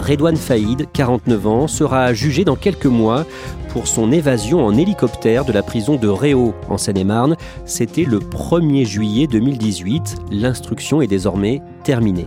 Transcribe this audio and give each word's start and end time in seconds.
Redouane 0.00 0.36
Faïd, 0.36 0.86
49 0.92 1.46
ans, 1.46 1.68
sera 1.68 2.12
jugé 2.14 2.44
dans 2.44 2.56
quelques 2.56 2.86
mois 2.86 3.26
pour 3.70 3.86
son 3.86 4.10
évasion 4.10 4.64
en 4.64 4.76
hélicoptère 4.76 5.44
de 5.44 5.52
la 5.52 5.62
prison 5.62 5.96
de 5.96 6.08
Réau 6.08 6.54
en 6.68 6.78
Seine-et-Marne. 6.78 7.36
C'était 7.64 8.04
le 8.04 8.18
1er 8.18 8.84
juillet 8.84 9.26
2018. 9.28 10.16
L'instruction 10.32 11.02
est 11.02 11.06
désormais 11.06 11.62
terminée. 11.84 12.26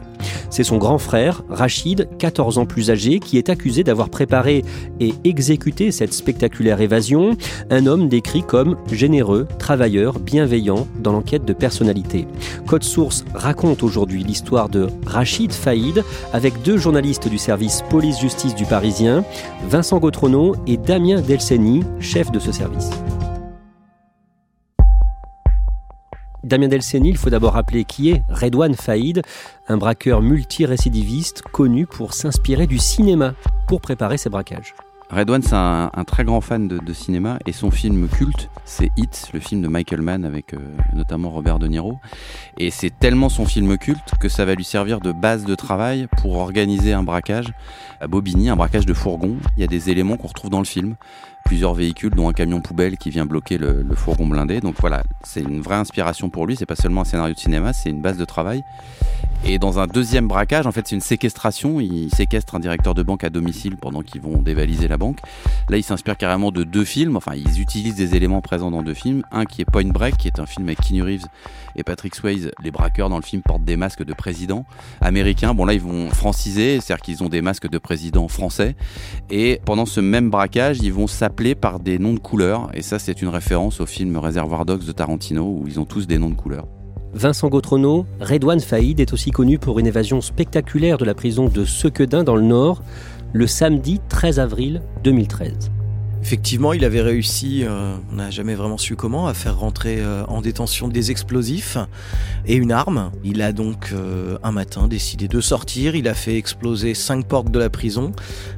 C'est 0.49 0.63
son 0.63 0.77
grand 0.77 0.99
frère, 0.99 1.41
Rachid, 1.49 2.07
14 2.19 2.59
ans 2.59 2.65
plus 2.67 2.91
âgé, 2.91 3.19
qui 3.19 3.39
est 3.39 3.49
accusé 3.49 3.83
d'avoir 3.83 4.09
préparé 4.09 4.63
et 4.99 5.13
exécuté 5.23 5.91
cette 5.91 6.13
spectaculaire 6.13 6.79
évasion. 6.79 7.35
Un 7.71 7.87
homme 7.87 8.07
décrit 8.07 8.43
comme 8.43 8.77
généreux, 8.91 9.47
travailleur, 9.57 10.19
bienveillant 10.19 10.87
dans 10.99 11.11
l'enquête 11.11 11.43
de 11.43 11.53
personnalité. 11.53 12.27
Code 12.67 12.83
Source 12.83 13.25
raconte 13.33 13.81
aujourd'hui 13.81 14.23
l'histoire 14.23 14.69
de 14.69 14.87
Rachid 15.07 15.51
Faïd 15.51 16.03
avec 16.33 16.61
deux 16.61 16.77
journalistes 16.77 17.27
du 17.27 17.39
service 17.39 17.62
police-justice 17.89 18.55
du 18.55 18.65
Parisien, 18.65 19.23
Vincent 19.67 19.99
Gautrono 19.99 20.55
et 20.67 20.77
Damien 20.77 21.21
Delceni, 21.21 21.83
chef 21.99 22.31
de 22.31 22.39
ce 22.39 22.51
service. 22.51 22.89
Damien 26.43 26.67
Delceni, 26.67 27.09
il 27.09 27.17
faut 27.17 27.29
d'abord 27.29 27.53
rappeler 27.53 27.85
qui 27.85 28.09
est 28.09 28.23
Redouane 28.29 28.75
Faïd, 28.75 29.21
un 29.69 29.77
braqueur 29.77 30.21
multirécidiviste 30.21 31.41
connu 31.41 31.85
pour 31.85 32.13
s'inspirer 32.13 32.67
du 32.67 32.79
cinéma 32.79 33.33
pour 33.67 33.79
préparer 33.79 34.17
ses 34.17 34.29
braquages. 34.29 34.75
Redouane, 35.13 35.43
c'est 35.43 35.53
un, 35.53 35.89
très 36.07 36.23
grand 36.23 36.41
fan 36.41 36.67
de, 36.67 36.93
cinéma 36.93 37.37
et 37.45 37.51
son 37.51 37.69
film 37.69 38.07
culte, 38.07 38.49
c'est 38.65 38.89
Hit, 38.97 39.29
le 39.33 39.39
film 39.39 39.61
de 39.61 39.67
Michael 39.67 40.01
Mann 40.01 40.25
avec 40.25 40.55
euh, 40.55 40.57
notamment 40.93 41.29
Robert 41.29 41.59
De 41.59 41.67
Niro. 41.67 41.99
Et 42.57 42.71
c'est 42.71 42.89
tellement 42.89 43.29
son 43.29 43.45
film 43.45 43.77
culte 43.77 44.13
que 44.19 44.27
ça 44.27 44.43
va 44.43 44.55
lui 44.55 44.63
servir 44.63 45.01
de 45.01 45.11
base 45.11 45.45
de 45.45 45.53
travail 45.53 46.07
pour 46.17 46.37
organiser 46.37 46.93
un 46.93 47.03
braquage 47.03 47.53
à 48.01 48.07
Bobigny, 48.07 48.49
un 48.49 48.55
braquage 48.55 48.87
de 48.87 48.93
fourgon. 48.93 49.37
Il 49.55 49.61
y 49.61 49.63
a 49.63 49.67
des 49.67 49.91
éléments 49.91 50.17
qu'on 50.17 50.27
retrouve 50.27 50.49
dans 50.49 50.59
le 50.59 50.65
film 50.65 50.95
plusieurs 51.43 51.73
véhicules, 51.73 52.11
dont 52.11 52.29
un 52.29 52.33
camion 52.33 52.61
poubelle 52.61 52.97
qui 52.97 53.09
vient 53.09 53.25
bloquer 53.25 53.57
le, 53.57 53.85
fourgon 53.95 54.27
blindé. 54.27 54.59
Donc 54.59 54.75
voilà, 54.79 55.03
c'est 55.23 55.41
une 55.41 55.61
vraie 55.61 55.75
inspiration 55.75 56.29
pour 56.29 56.47
lui. 56.47 56.55
C'est 56.55 56.65
pas 56.65 56.75
seulement 56.75 57.01
un 57.01 57.05
scénario 57.05 57.33
de 57.33 57.39
cinéma, 57.39 57.73
c'est 57.73 57.89
une 57.89 58.01
base 58.01 58.17
de 58.17 58.25
travail. 58.25 58.63
Et 59.45 59.59
dans 59.59 59.77
un 59.77 59.87
deuxième 59.87 60.29
braquage, 60.29 60.65
en 60.67 60.71
fait, 60.71 60.87
c'est 60.87 60.95
une 60.95 61.01
séquestration. 61.01 61.81
Il 61.81 62.09
séquestre 62.15 62.55
un 62.55 62.61
directeur 62.61 62.93
de 62.93 63.03
banque 63.03 63.25
à 63.25 63.29
domicile 63.29 63.75
pendant 63.75 64.01
qu'ils 64.01 64.21
vont 64.21 64.41
dévaliser 64.41 64.87
la 64.87 64.97
banque. 64.97 65.19
Là, 65.67 65.75
il 65.75 65.83
s'inspire 65.83 66.15
carrément 66.15 66.51
de 66.51 66.63
deux 66.63 66.85
films. 66.85 67.17
Enfin, 67.17 67.33
ils 67.35 67.59
utilisent 67.59 67.95
des 67.95 68.15
éléments 68.15 68.39
présents 68.39 68.71
dans 68.71 68.83
deux 68.83 68.93
films. 68.93 69.23
Un 69.31 69.43
qui 69.43 69.61
est 69.61 69.65
Point 69.65 69.89
Break, 69.89 70.15
qui 70.15 70.27
est 70.27 70.39
un 70.39 70.45
film 70.45 70.67
avec 70.67 70.79
Keanu 70.79 71.03
Reeves 71.03 71.25
et 71.75 71.83
Patrick 71.83 72.15
Swayze. 72.15 72.51
Les 72.63 72.71
braqueurs 72.71 73.09
dans 73.09 73.17
le 73.17 73.23
film 73.23 73.41
portent 73.41 73.65
des 73.65 73.75
masques 73.75 74.05
de 74.05 74.13
président 74.13 74.65
américains. 75.01 75.53
Bon, 75.53 75.65
là, 75.65 75.73
ils 75.73 75.81
vont 75.81 76.09
franciser, 76.09 76.79
c'est-à-dire 76.79 77.01
qu'ils 77.01 77.21
ont 77.21 77.29
des 77.29 77.41
masques 77.41 77.69
de 77.69 77.77
président 77.77 78.29
français. 78.29 78.77
Et 79.29 79.59
pendant 79.65 79.85
ce 79.85 79.99
même 79.99 80.29
braquage, 80.29 80.79
ils 80.81 80.93
vont 80.93 81.07
s'appeler 81.07 81.32
par 81.59 81.79
des 81.79 81.99
noms 81.99 82.13
de 82.13 82.19
couleurs. 82.19 82.69
Et 82.73 82.81
ça, 82.81 82.99
c'est 82.99 83.21
une 83.21 83.27
référence 83.27 83.81
au 83.81 83.85
film 83.85 84.17
Réservoir 84.17 84.65
Dogs 84.65 84.85
de 84.85 84.91
Tarantino, 84.91 85.43
où 85.43 85.67
ils 85.67 85.79
ont 85.79 85.85
tous 85.85 86.07
des 86.07 86.17
noms 86.17 86.29
de 86.29 86.35
couleurs. 86.35 86.67
Vincent 87.13 87.49
Gautrono, 87.49 88.05
Redouane 88.21 88.59
Faïd 88.59 88.99
est 88.99 89.13
aussi 89.13 89.31
connu 89.31 89.59
pour 89.59 89.79
une 89.79 89.87
évasion 89.87 90.21
spectaculaire 90.21 90.97
de 90.97 91.05
la 91.05 91.13
prison 91.13 91.47
de 91.47 91.65
Sequedin 91.65 92.23
dans 92.23 92.35
le 92.35 92.41
Nord, 92.41 92.81
le 93.33 93.47
samedi 93.47 93.99
13 94.09 94.39
avril 94.39 94.81
2013. 95.03 95.71
Effectivement, 96.23 96.71
il 96.71 96.85
avait 96.85 97.01
réussi, 97.01 97.65
euh, 97.65 97.97
on 98.09 98.15
n'a 98.15 98.31
jamais 98.31 98.55
vraiment 98.55 98.77
su 98.77 98.95
comment, 98.95 99.27
à 99.27 99.33
faire 99.33 99.57
rentrer 99.57 99.97
euh, 99.99 100.23
en 100.29 100.39
détention 100.39 100.87
des 100.87 101.11
explosifs 101.11 101.77
et 102.45 102.55
une 102.55 102.71
arme. 102.71 103.11
Il 103.25 103.41
a 103.41 103.51
donc 103.51 103.89
euh, 103.91 104.37
un 104.41 104.53
matin 104.53 104.87
décidé 104.87 105.27
de 105.27 105.41
sortir, 105.41 105.97
il 105.97 106.07
a 106.07 106.13
fait 106.13 106.37
exploser 106.37 106.93
cinq 106.93 107.27
portes 107.27 107.51
de 107.51 107.59
la 107.59 107.69
prison 107.69 108.13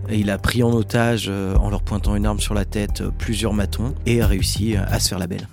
et 0.09 0.18
il 0.18 0.30
a 0.30 0.38
pris 0.38 0.62
en 0.62 0.72
otage, 0.74 1.28
en 1.28 1.72
leur 1.72 1.81
pointant 1.81 2.16
une 2.16 2.28
arme 2.28 2.40
sur 2.40 2.53
la 2.53 2.66
tête, 2.66 3.02
plusieurs 3.18 3.53
matons 3.53 3.96
et 4.06 4.22
a 4.22 4.28
réussi 4.28 4.76
à 4.76 5.00
se 5.00 5.09
faire 5.09 5.20
la 5.20 5.26
belle. 5.26 5.47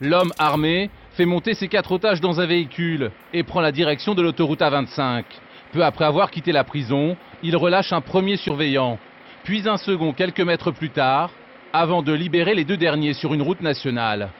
L'homme 0.00 0.32
armé 0.36 0.90
fait 1.16 1.26
monter 1.26 1.54
ses 1.54 1.68
quatre 1.68 1.92
otages 1.92 2.20
dans 2.20 2.40
un 2.40 2.46
véhicule 2.46 3.12
et 3.32 3.44
prend 3.44 3.60
la 3.60 3.70
direction 3.70 4.16
de 4.16 4.22
l'autoroute 4.22 4.62
A25. 4.62 5.22
Peu 5.72 5.84
après 5.84 6.06
avoir 6.06 6.32
quitté 6.32 6.50
la 6.50 6.64
prison, 6.64 7.16
il 7.44 7.56
relâche 7.56 7.92
un 7.92 8.00
premier 8.00 8.36
surveillant, 8.36 8.98
puis 9.44 9.68
un 9.68 9.76
second 9.76 10.12
quelques 10.12 10.40
mètres 10.40 10.70
plus 10.70 10.90
tard, 10.90 11.30
avant 11.72 12.02
de 12.02 12.12
libérer 12.12 12.54
les 12.54 12.64
deux 12.64 12.76
derniers 12.76 13.14
sur 13.14 13.34
une 13.34 13.42
route 13.42 13.60
nationale. 13.60 14.30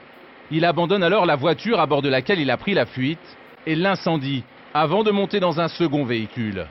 Il 0.51 0.65
abandonne 0.65 1.03
alors 1.03 1.27
la 1.27 1.37
voiture 1.37 1.79
à 1.79 1.87
bord 1.87 2.03
de 2.03 2.09
laquelle 2.09 2.41
il 2.41 2.51
a 2.51 2.57
pris 2.57 2.75
la 2.75 2.87
fuite 2.87 3.19
et 3.67 3.77
l'incendie 3.77 4.43
avant 4.75 5.05
de 5.05 5.11
monter 5.11 5.41
dans 5.41 5.61
un 5.61 5.69
second 5.69 6.05
véhicule. 6.05 6.67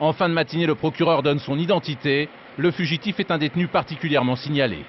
En 0.00 0.12
fin 0.12 0.28
de 0.28 0.34
matinée, 0.34 0.66
le 0.66 0.74
procureur 0.74 1.22
donne 1.22 1.38
son 1.38 1.58
identité. 1.58 2.28
Le 2.58 2.70
fugitif 2.70 3.20
est 3.20 3.30
un 3.30 3.38
détenu 3.38 3.68
particulièrement 3.68 4.36
signalé. 4.36 4.84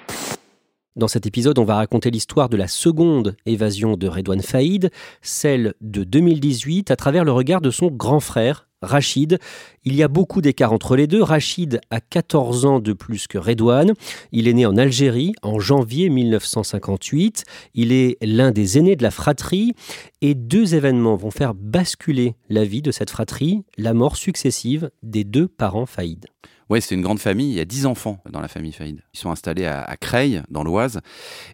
Dans 0.96 1.08
cet 1.08 1.26
épisode, 1.26 1.58
on 1.58 1.64
va 1.64 1.76
raconter 1.76 2.10
l'histoire 2.10 2.48
de 2.48 2.56
la 2.56 2.66
seconde 2.66 3.36
évasion 3.46 3.96
de 3.96 4.08
Redouane 4.08 4.42
Faïd, 4.42 4.90
celle 5.22 5.74
de 5.80 6.02
2018, 6.02 6.90
à 6.90 6.96
travers 6.96 7.24
le 7.24 7.32
regard 7.32 7.60
de 7.60 7.70
son 7.70 7.86
grand 7.86 8.20
frère, 8.20 8.67
Rachid. 8.82 9.38
Il 9.84 9.94
y 9.94 10.02
a 10.02 10.08
beaucoup 10.08 10.40
d'écart 10.40 10.72
entre 10.72 10.96
les 10.96 11.06
deux. 11.06 11.22
Rachid 11.22 11.80
a 11.90 12.00
14 12.00 12.64
ans 12.64 12.80
de 12.80 12.92
plus 12.92 13.26
que 13.26 13.38
Redouane. 13.38 13.92
Il 14.32 14.48
est 14.48 14.52
né 14.52 14.66
en 14.66 14.76
Algérie 14.76 15.34
en 15.42 15.58
janvier 15.58 16.08
1958. 16.10 17.44
Il 17.74 17.92
est 17.92 18.16
l'un 18.22 18.50
des 18.50 18.78
aînés 18.78 18.96
de 18.96 19.02
la 19.02 19.10
fratrie 19.10 19.74
et 20.20 20.34
deux 20.34 20.74
événements 20.74 21.16
vont 21.16 21.30
faire 21.30 21.54
basculer 21.54 22.34
la 22.48 22.64
vie 22.64 22.82
de 22.82 22.90
cette 22.90 23.10
fratrie, 23.10 23.64
la 23.76 23.94
mort 23.94 24.16
successive 24.16 24.90
des 25.02 25.24
deux 25.24 25.48
parents 25.48 25.86
Faïd. 25.86 26.26
Oui, 26.70 26.82
c'est 26.82 26.94
une 26.94 27.00
grande 27.00 27.18
famille. 27.18 27.50
Il 27.50 27.56
y 27.56 27.60
a 27.60 27.64
dix 27.64 27.86
enfants 27.86 28.18
dans 28.30 28.40
la 28.40 28.48
famille 28.48 28.72
Faïd. 28.72 29.00
Ils 29.14 29.18
sont 29.18 29.30
installés 29.30 29.64
à, 29.64 29.96
Creil, 29.98 30.42
dans 30.50 30.62
l'Oise. 30.62 31.00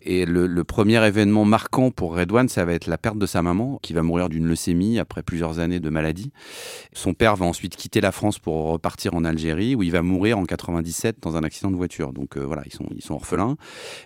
Et 0.03 0.27
le, 0.27 0.65
premier 0.65 1.05
événement 1.07 1.45
marquant 1.45 1.91
pour 1.91 2.17
Redouane, 2.17 2.49
ça 2.49 2.65
va 2.65 2.73
être 2.73 2.87
la 2.87 2.99
perte 2.99 3.19
de 3.19 3.27
sa 3.27 3.41
maman, 3.41 3.79
qui 3.83 3.93
va 3.93 4.03
mourir 4.03 4.29
d'une 4.29 4.47
leucémie 4.47 4.99
après 4.99 5.23
plusieurs 5.23 5.61
années 5.61 5.79
de 5.79 5.89
maladie. 5.89 6.33
Son 6.93 7.15
père 7.15 7.37
va 7.37 7.47
ensuite 7.47 7.77
quitter 7.77 8.01
la 8.01 8.11
France 8.11 8.41
pour 8.41 8.71
repartir 8.71 9.15
en 9.15 9.25
Algérie, 9.25 9.77
où 9.77 9.83
il 9.85 9.93
va 9.93 10.03
mourir 10.03 10.39
en 10.39 10.45
97 10.45 11.19
dans 11.23 11.37
un 11.37 11.45
accident 11.45 11.71
de 11.71 11.77
voiture. 11.77 12.13
Donc 12.13 12.37
euh, 12.37 12.41
voilà, 12.41 12.63
ils 12.67 12.73
sont, 12.73 12.87
ils 12.97 13.03
sont 13.03 13.15
orphelins. 13.15 13.57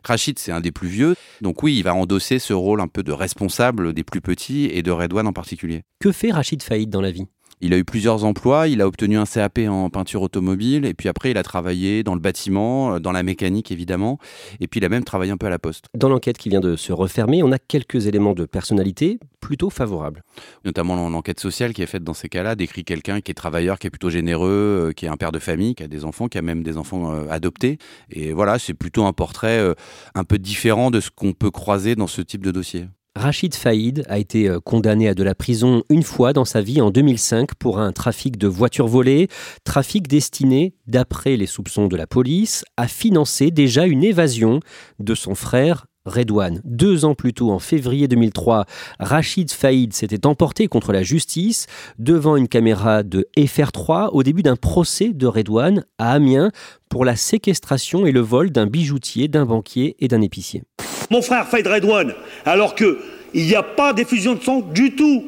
Rachid, 0.05 0.39
c'est 0.39 0.53
un 0.53 0.61
des 0.61 0.73
plus 0.73 0.89
vieux. 0.89 1.15
Donc 1.41 1.63
oui, 1.63 1.77
il 1.77 1.83
va 1.85 1.95
endosser 1.95 2.39
ce 2.39 2.53
rôle 2.53 2.81
un 2.81 2.89
peu 2.89 3.03
de 3.03 3.13
responsable 3.13 3.95
des 3.95 4.05
plus 4.05 4.21
petits 4.21 4.67
et 4.67 4.83
de 4.83 4.91
Redouane 4.91 5.27
en 5.27 5.33
particulier. 5.33 5.85
Que 6.01 6.13
fait 6.13 6.33
Rachid 6.33 6.63
Faïd 6.63 6.91
dans 6.91 7.01
la 7.01 7.11
vie? 7.11 7.27
Il 7.61 7.75
a 7.75 7.79
eu 7.79 7.85
plusieurs 7.85 8.25
emplois, 8.25 8.69
il 8.69 8.81
a 8.81 8.87
obtenu 8.87 9.19
un 9.19 9.25
CAP 9.25 9.59
en 9.69 9.91
peinture 9.91 10.23
automobile, 10.23 10.85
et 10.85 10.95
puis 10.95 11.09
après 11.09 11.33
il 11.33 11.39
a 11.39 11.43
travaillé 11.43 12.03
dans 12.05 12.15
le 12.15 12.21
bâtiment, 12.21 12.95
euh, 12.95 12.99
dans 13.01 13.13
la 13.13 13.23
mécanique 13.23 13.73
évidemment, 13.73 14.19
et 14.61 14.69
puis 14.69 14.79
il 14.79 14.85
a 14.85 14.89
même 14.89 15.05
travaillé 15.05 15.33
un 15.33 15.37
peu 15.37 15.47
à 15.47 15.51
la 15.51 15.59
poste. 15.59 15.87
Dans 15.95 16.09
l'enquête 16.09 16.39
qui 16.39 16.49
vient 16.49 16.61
de 16.61 16.77
se 16.77 16.93
refermer, 16.93 17.43
on 17.43 17.51
a 17.51 17.59
quelques 17.59 18.07
éléments 18.07 18.35
de 18.35 18.45
personnalité 18.45 19.19
plutôt 19.41 19.71
favorables. 19.71 20.23
Notamment 20.65 21.09
l'enquête 21.09 21.41
sociale 21.41 21.73
qui 21.73 21.83
est 21.83 21.87
faite 21.87 22.05
dans 22.05 22.15
ces 22.15 22.29
cas-là, 22.29 22.55
décrit 22.55 22.85
quelqu'un 22.85 23.21
qui 23.21 23.33
est 23.33 23.35
travailleur, 23.35 23.79
qui 23.79 23.89
est 23.89 23.91
plutôt 23.91 24.11
généreux, 24.11 24.89
euh, 24.89 24.93
qui 24.93 25.07
est 25.07 25.09
un 25.09 25.17
père 25.17 25.33
de 25.33 25.39
famille, 25.39 25.75
qui 25.75 25.83
a 25.83 25.89
des 25.89 26.05
enfants, 26.05 26.29
qui 26.29 26.39
a 26.39 26.43
même 26.43 26.63
des 26.63 26.77
enfants 26.77 27.13
euh, 27.13 27.27
adoptés. 27.29 27.79
Et 28.11 28.33
voilà, 28.33 28.59
c'est 28.59 28.75
plutôt 28.75 29.05
un 29.05 29.13
portrait 29.13 29.75
un 30.15 30.25
peu 30.25 30.39
différent 30.39 30.91
de 30.91 31.01
ce 31.01 31.11
qu'on 31.11 31.33
peut 31.33 31.51
croiser 31.51 31.97
dans 31.97 32.07
ce 32.07 32.23
type 32.23 32.45
de 32.45 32.51
dossier. 32.51 32.87
Rachid 33.19 33.57
Faïd 33.57 34.05
a 34.09 34.19
été 34.19 34.49
euh, 34.49 34.61
condamné 34.61 35.09
à 35.09 35.15
de 35.15 35.25
la 35.25 35.35
prison 35.35 35.83
une 35.91 36.05
fois 36.05 36.33
dans 36.33 36.45
sa 36.45 36.61
vie 36.61 36.81
en 36.81 36.91
2005 36.93 37.55
pour 37.57 37.81
un 37.81 37.91
trafic 37.91 38.39
de 38.39 38.47
voitures 38.47 38.87
volées, 38.87 39.27
trafic 39.65 40.07
destiné, 40.07 40.75
d'après 40.87 41.37
les 41.37 41.47
soupçons 41.47 41.89
de 41.89 41.97
la 41.97 42.07
police, 42.07 42.65
à 42.77 42.87
financer 42.87 43.51
déjà 43.51 43.87
une 43.87 44.05
évasion 44.05 44.61
de 45.01 45.17
son 45.17 45.35
frère 45.35 45.87
Redouane. 46.09 46.61
Deux 46.65 47.05
ans 47.05 47.15
plus 47.15 47.33
tôt, 47.33 47.51
en 47.51 47.59
février 47.59 48.09
2003, 48.09 48.67
Rachid 48.99 49.51
Faïd 49.51 49.93
s'était 49.93 50.27
emporté 50.27 50.67
contre 50.67 50.93
la 50.93 51.03
justice 51.03 51.67
devant 51.99 52.37
une 52.37 52.49
caméra 52.49 53.03
de 53.03 53.29
FR3 53.37 54.09
au 54.13 54.23
début 54.23 54.43
d'un 54.43 54.57
procès 54.57 55.13
de 55.13 55.27
Redouane 55.27 55.85
à 55.99 56.13
Amiens 56.13 56.51
pour 56.89 57.05
la 57.05 57.17
séquestration 57.17 58.07
et 58.07 58.13
le 58.13 58.21
vol 58.21 58.51
d'un 58.51 58.67
bijoutier, 58.67 59.29
d'un 59.29 59.45
banquier 59.45 59.97
et 60.01 60.09
d'un 60.09 60.23
épicier 60.23 60.63
mon 61.11 61.23
frère 61.23 61.47
Faïd 61.47 61.67
Redouane, 61.67 62.15
alors 62.45 62.75
qu'il 62.75 62.97
n'y 63.35 63.55
a 63.55 63.63
pas 63.63 63.93
d'effusion 63.93 64.35
de 64.35 64.43
sang 64.43 64.61
du 64.61 64.95
tout. 64.95 65.25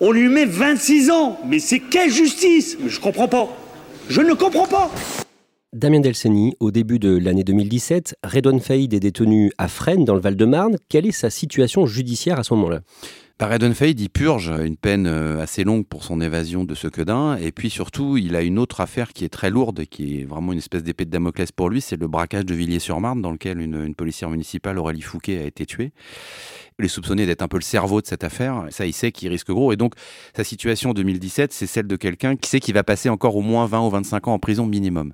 On 0.00 0.12
lui 0.12 0.28
met 0.28 0.44
26 0.44 1.10
ans. 1.10 1.38
Mais 1.46 1.58
c'est 1.58 1.80
quelle 1.80 2.10
justice? 2.10 2.76
Je 2.86 2.96
ne 2.96 3.02
comprends 3.02 3.28
pas. 3.28 3.48
Je 4.08 4.20
ne 4.20 4.34
comprends 4.34 4.66
pas. 4.66 4.90
Damien 5.74 5.98
Delceni, 5.98 6.54
au 6.60 6.70
début 6.70 7.00
de 7.00 7.18
l'année 7.18 7.42
2017, 7.42 8.14
Redouane 8.22 8.60
Faïd 8.60 8.94
est 8.94 9.00
détenu 9.00 9.50
à 9.58 9.66
Fresnes, 9.66 10.04
dans 10.04 10.14
le 10.14 10.20
Val-de-Marne. 10.20 10.76
Quelle 10.88 11.04
est 11.04 11.10
sa 11.10 11.30
situation 11.30 11.84
judiciaire 11.84 12.38
à 12.38 12.44
ce 12.44 12.54
moment-là? 12.54 12.82
Par 13.38 13.50
Redonfeld, 13.50 13.98
il 13.98 14.08
purge 14.08 14.50
une 14.50 14.76
peine 14.76 15.08
euh, 15.08 15.42
assez 15.42 15.64
longue 15.64 15.84
pour 15.84 16.04
son 16.04 16.20
évasion 16.20 16.62
de 16.62 16.76
ce 16.76 16.86
quedin. 16.86 17.36
Et 17.38 17.50
puis 17.50 17.70
surtout, 17.70 18.16
il 18.16 18.36
a 18.36 18.42
une 18.42 18.60
autre 18.60 18.80
affaire 18.80 19.12
qui 19.12 19.24
est 19.24 19.28
très 19.28 19.50
lourde, 19.50 19.84
qui 19.86 20.20
est 20.20 20.24
vraiment 20.24 20.52
une 20.52 20.58
espèce 20.58 20.84
d'épée 20.84 21.06
de 21.06 21.10
Damoclès 21.10 21.50
pour 21.50 21.68
lui. 21.68 21.80
C'est 21.80 21.96
le 21.96 22.06
braquage 22.06 22.46
de 22.46 22.54
Villiers-sur-Marne, 22.54 23.20
dans 23.20 23.32
lequel 23.32 23.60
une, 23.60 23.96
policière 23.96 24.30
municipale, 24.30 24.78
Aurélie 24.78 25.02
Fouquet, 25.02 25.40
a 25.40 25.44
été 25.44 25.66
tuée. 25.66 25.90
Il 26.78 26.84
est 26.84 26.88
soupçonné 26.88 27.26
d'être 27.26 27.42
un 27.42 27.48
peu 27.48 27.58
le 27.58 27.62
cerveau 27.62 28.00
de 28.00 28.06
cette 28.06 28.22
affaire. 28.22 28.66
Ça, 28.70 28.86
il 28.86 28.92
sait 28.92 29.10
qu'il 29.10 29.28
risque 29.28 29.50
gros. 29.50 29.72
Et 29.72 29.76
donc, 29.76 29.94
sa 30.36 30.44
situation 30.44 30.90
en 30.90 30.94
2017, 30.94 31.52
c'est 31.52 31.66
celle 31.66 31.88
de 31.88 31.96
quelqu'un 31.96 32.36
qui 32.36 32.48
sait 32.48 32.60
qu'il 32.60 32.74
va 32.74 32.84
passer 32.84 33.08
encore 33.08 33.34
au 33.34 33.42
moins 33.42 33.66
20 33.66 33.88
ou 33.88 33.90
25 33.90 34.28
ans 34.28 34.34
en 34.34 34.38
prison 34.38 34.66
minimum. 34.66 35.12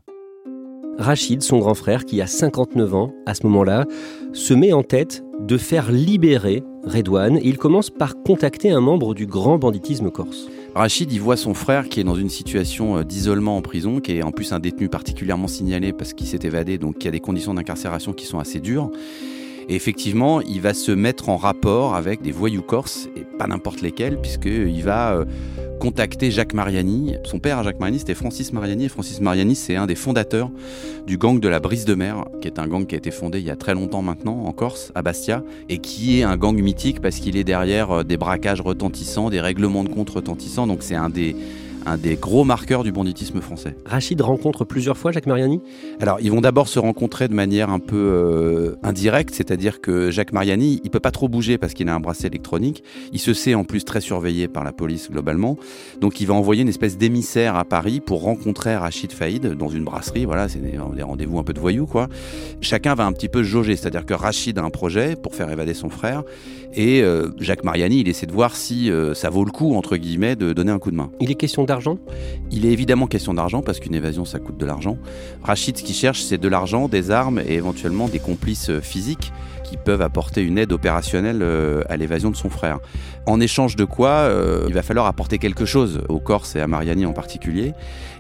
Rachid, 0.99 1.43
son 1.43 1.59
grand 1.59 1.75
frère, 1.75 2.05
qui 2.05 2.21
a 2.21 2.27
59 2.27 2.95
ans 2.95 3.13
à 3.27 3.35
ce 3.35 3.47
moment-là, 3.47 3.87
se 4.33 4.55
met 4.55 4.73
en 4.73 4.83
tête 4.83 5.25
de 5.41 5.57
faire 5.57 5.91
libérer 5.91 6.63
Redouane 6.85 7.39
et 7.39 7.47
il 7.47 7.59
commence 7.59 7.91
par 7.91 8.15
contacter 8.23 8.71
un 8.71 8.81
membre 8.81 9.15
du 9.15 9.27
grand 9.27 9.59
banditisme 9.59 10.11
corse. 10.11 10.49
Rachid, 10.75 11.11
il 11.13 11.21
voit 11.21 11.37
son 11.37 11.55
frère 11.55 11.89
qui 11.89 12.01
est 12.01 12.05
dans 12.05 12.15
une 12.15 12.29
situation 12.29 12.99
euh, 12.99 13.05
d'isolement 13.05 13.57
en 13.57 13.63
prison, 13.63 14.01
qui 14.01 14.13
est 14.13 14.23
en 14.23 14.31
plus 14.31 14.53
un 14.53 14.61
détenu 14.61 14.89
particulièrement 14.89 15.49
signalé 15.49 15.93
parce 15.93 16.13
qu'il 16.13 16.27
s'est 16.27 16.41
évadé, 16.43 16.79
donc 16.79 16.99
qui 16.99 17.09
a 17.09 17.11
des 17.11 17.21
conditions 17.21 17.55
d'incarcération 17.55 18.13
qui 18.13 18.27
sont 18.27 18.39
assez 18.39 18.61
dures. 18.61 18.91
Et 19.71 19.77
effectivement, 19.77 20.41
il 20.41 20.61
va 20.61 20.75
se 20.75 20.91
mettre 20.91 21.29
en 21.29 21.37
rapport 21.37 21.95
avec 21.95 22.23
des 22.23 22.33
voyous 22.33 22.61
corses, 22.61 23.09
et 23.15 23.25
pas 23.39 23.47
n'importe 23.47 23.83
lesquels, 23.83 24.21
puisqu'il 24.21 24.83
va 24.83 25.13
euh, 25.13 25.25
contacter 25.79 26.33
Jacques 26.33 26.55
Mariani. 26.55 27.15
Son 27.23 27.39
père, 27.39 27.63
Jacques 27.63 27.79
Mariani, 27.79 28.01
c'était 28.01 28.17
Francis 28.17 28.53
Mariani. 28.53 28.87
Et 28.87 28.89
Francis 28.89 29.21
Mariani, 29.21 29.55
c'est 29.55 29.77
un 29.77 29.87
des 29.87 29.95
fondateurs 29.95 30.51
du 31.07 31.19
gang 31.19 31.39
de 31.39 31.47
la 31.47 31.61
Brise 31.61 31.85
de 31.85 31.95
Mer, 31.95 32.25
qui 32.41 32.49
est 32.49 32.59
un 32.59 32.67
gang 32.67 32.85
qui 32.85 32.97
a 32.97 32.99
été 32.99 33.13
fondé 33.13 33.39
il 33.39 33.47
y 33.47 33.51
a 33.51 33.55
très 33.55 33.75
longtemps 33.75 34.03
maintenant 34.03 34.43
en 34.45 34.51
Corse, 34.51 34.91
à 34.97 35.03
Bastia, 35.03 35.45
et 35.69 35.79
qui 35.79 36.19
est 36.19 36.25
un 36.25 36.37
gang 36.37 36.61
mythique 36.61 37.01
parce 37.01 37.21
qu'il 37.21 37.37
est 37.37 37.45
derrière 37.45 37.93
euh, 37.93 38.03
des 38.03 38.17
braquages 38.17 38.61
retentissants, 38.61 39.31
des 39.31 39.41
règlements 39.41 39.85
de 39.85 39.89
compte 39.89 40.11
retentissants. 40.11 40.67
Donc 40.67 40.83
c'est 40.83 40.97
un 40.97 41.11
des 41.11 41.37
un 41.87 41.97
des 41.97 42.17
gros 42.17 42.45
marqueurs 42.45 42.85
du 42.85 42.93
banditisme 42.93 43.41
français. 43.41 43.77
Rachid 43.85 44.21
rencontre 44.21 44.65
plusieurs 44.65 44.97
fois 44.97 45.13
Jacques 45.13 45.27
Mariani? 45.27 45.61
Alors, 46.01 46.19
ils 46.21 46.31
vont 46.31 46.41
d'abord 46.41 46.69
se 46.69 46.79
rencontrer 46.79 47.29
de 47.29 47.35
manière 47.35 47.71
un 47.71 47.79
peu 47.79 47.97
euh, 47.97 48.77
indirecte, 48.83 49.35
c'est-à-dire 49.35 49.81
que 49.81 50.11
Jacques 50.11 50.33
Mariani, 50.33 50.81
il 50.85 50.91
peut 50.91 51.01
pas 51.01 51.11
trop 51.11 51.29
bouger 51.29 51.59
parce 51.59 51.75
qu'il 51.75 51.89
a 51.89 51.95
un 51.95 52.01
bracelet 52.01 52.29
électronique. 52.29 52.83
Il 53.13 53.19
se 53.19 53.35
sait 53.35 53.55
en 53.55 53.65
plus 53.65 53.85
très 53.85 54.01
surveillé 54.01 54.49
par 54.49 54.65
la 54.65 54.73
police 54.73 55.11
globalement. 55.11 55.57
Donc, 56.01 56.21
il 56.21 56.27
va 56.27 56.35
envoyer 56.35 56.63
une 56.63 56.69
espèce 56.69 56.99
d'émissaire 56.99 57.57
à 57.57 57.65
Paris 57.65 58.01
pour 58.01 58.23
rencontrer 58.23 58.77
Rachid 58.77 59.13
Faïd 59.13 59.55
dans 59.55 59.69
une 59.69 59.85
brasserie. 59.85 60.25
Voilà, 60.25 60.49
c'est 60.49 60.61
des, 60.61 60.79
rendez-vous 60.79 61.39
un 61.39 61.45
peu 61.45 61.53
de 61.53 61.61
voyous, 61.61 61.87
quoi. 61.87 62.09
Chacun 62.61 62.95
va 62.95 63.07
un 63.07 63.13
petit 63.13 63.29
peu 63.29 63.43
jauger, 63.43 63.77
c'est-à-dire 63.77 64.07
que 64.07 64.15
Rachid 64.15 64.59
a 64.59 64.63
un 64.63 64.71
projet 64.71 65.17
pour 65.17 65.35
faire 65.35 65.51
évader 65.51 65.75
son 65.75 65.89
frère 65.89 66.23
et 66.75 67.03
euh, 67.03 67.31
Jacques 67.41 67.65
Mariani, 67.65 68.01
il 68.01 68.09
essaie 68.09 68.27
de 68.27 68.33
voir 68.33 68.55
si 68.55 68.91
euh, 68.91 69.15
ça 69.15 69.29
vaut 69.29 69.45
le 69.45 69.51
coup, 69.51 69.75
entre 69.75 69.97
guillemets, 69.97 70.37
de 70.37 70.53
donner 70.53 70.71
un 70.71 70.79
coup 70.79 70.91
de 70.91 70.97
main. 70.97 71.11
Il 71.21 71.31
est 71.31 71.35
question 71.35 71.65
d'argent? 71.65 71.99
Il 72.51 72.65
est 72.65 72.71
évidemment 72.71 73.07
question 73.07 73.35
d'argent, 73.35 73.63
parce 73.63 73.81
qu'une 73.81 73.95
évasion, 73.95 74.25
ça 74.25 74.39
coûte 74.39 74.57
de 74.57 74.67
l'argent. 74.67 74.97
Rachid, 75.43 75.77
ce 75.77 75.83
qu'il 75.83 75.95
cherche, 75.95 76.23
c'est 76.23 76.39
de 76.39 76.49
l'argent, 76.49 76.89
des 76.89 77.11
armes 77.11 77.41
et 77.41 77.55
éventuellement 77.55 78.09
des 78.09 78.21
complices 78.21 78.71
euh, 78.71 78.81
physiques 78.81 79.33
qui 79.71 79.77
peuvent 79.77 80.03
apporter 80.03 80.43
une 80.43 80.59
aide 80.59 80.73
opérationnelle 80.73 81.45
à 81.89 81.97
l'évasion 81.97 82.31
de 82.31 82.37
son 82.37 82.51
frère. 82.51 82.81
En 83.27 83.41
échange 83.41 83.77
de 83.77 83.85
quoi, 83.85 84.29
il 84.67 84.75
va 84.75 84.83
falloir 84.83 85.07
apporter 85.07 85.39
quelque 85.39 85.65
chose, 85.65 86.01
au 86.09 86.19
Corse 86.19 86.57
et 86.57 86.61
à 86.61 86.67
Mariani 86.67 87.07
en 87.07 87.13
particulier. 87.13 87.73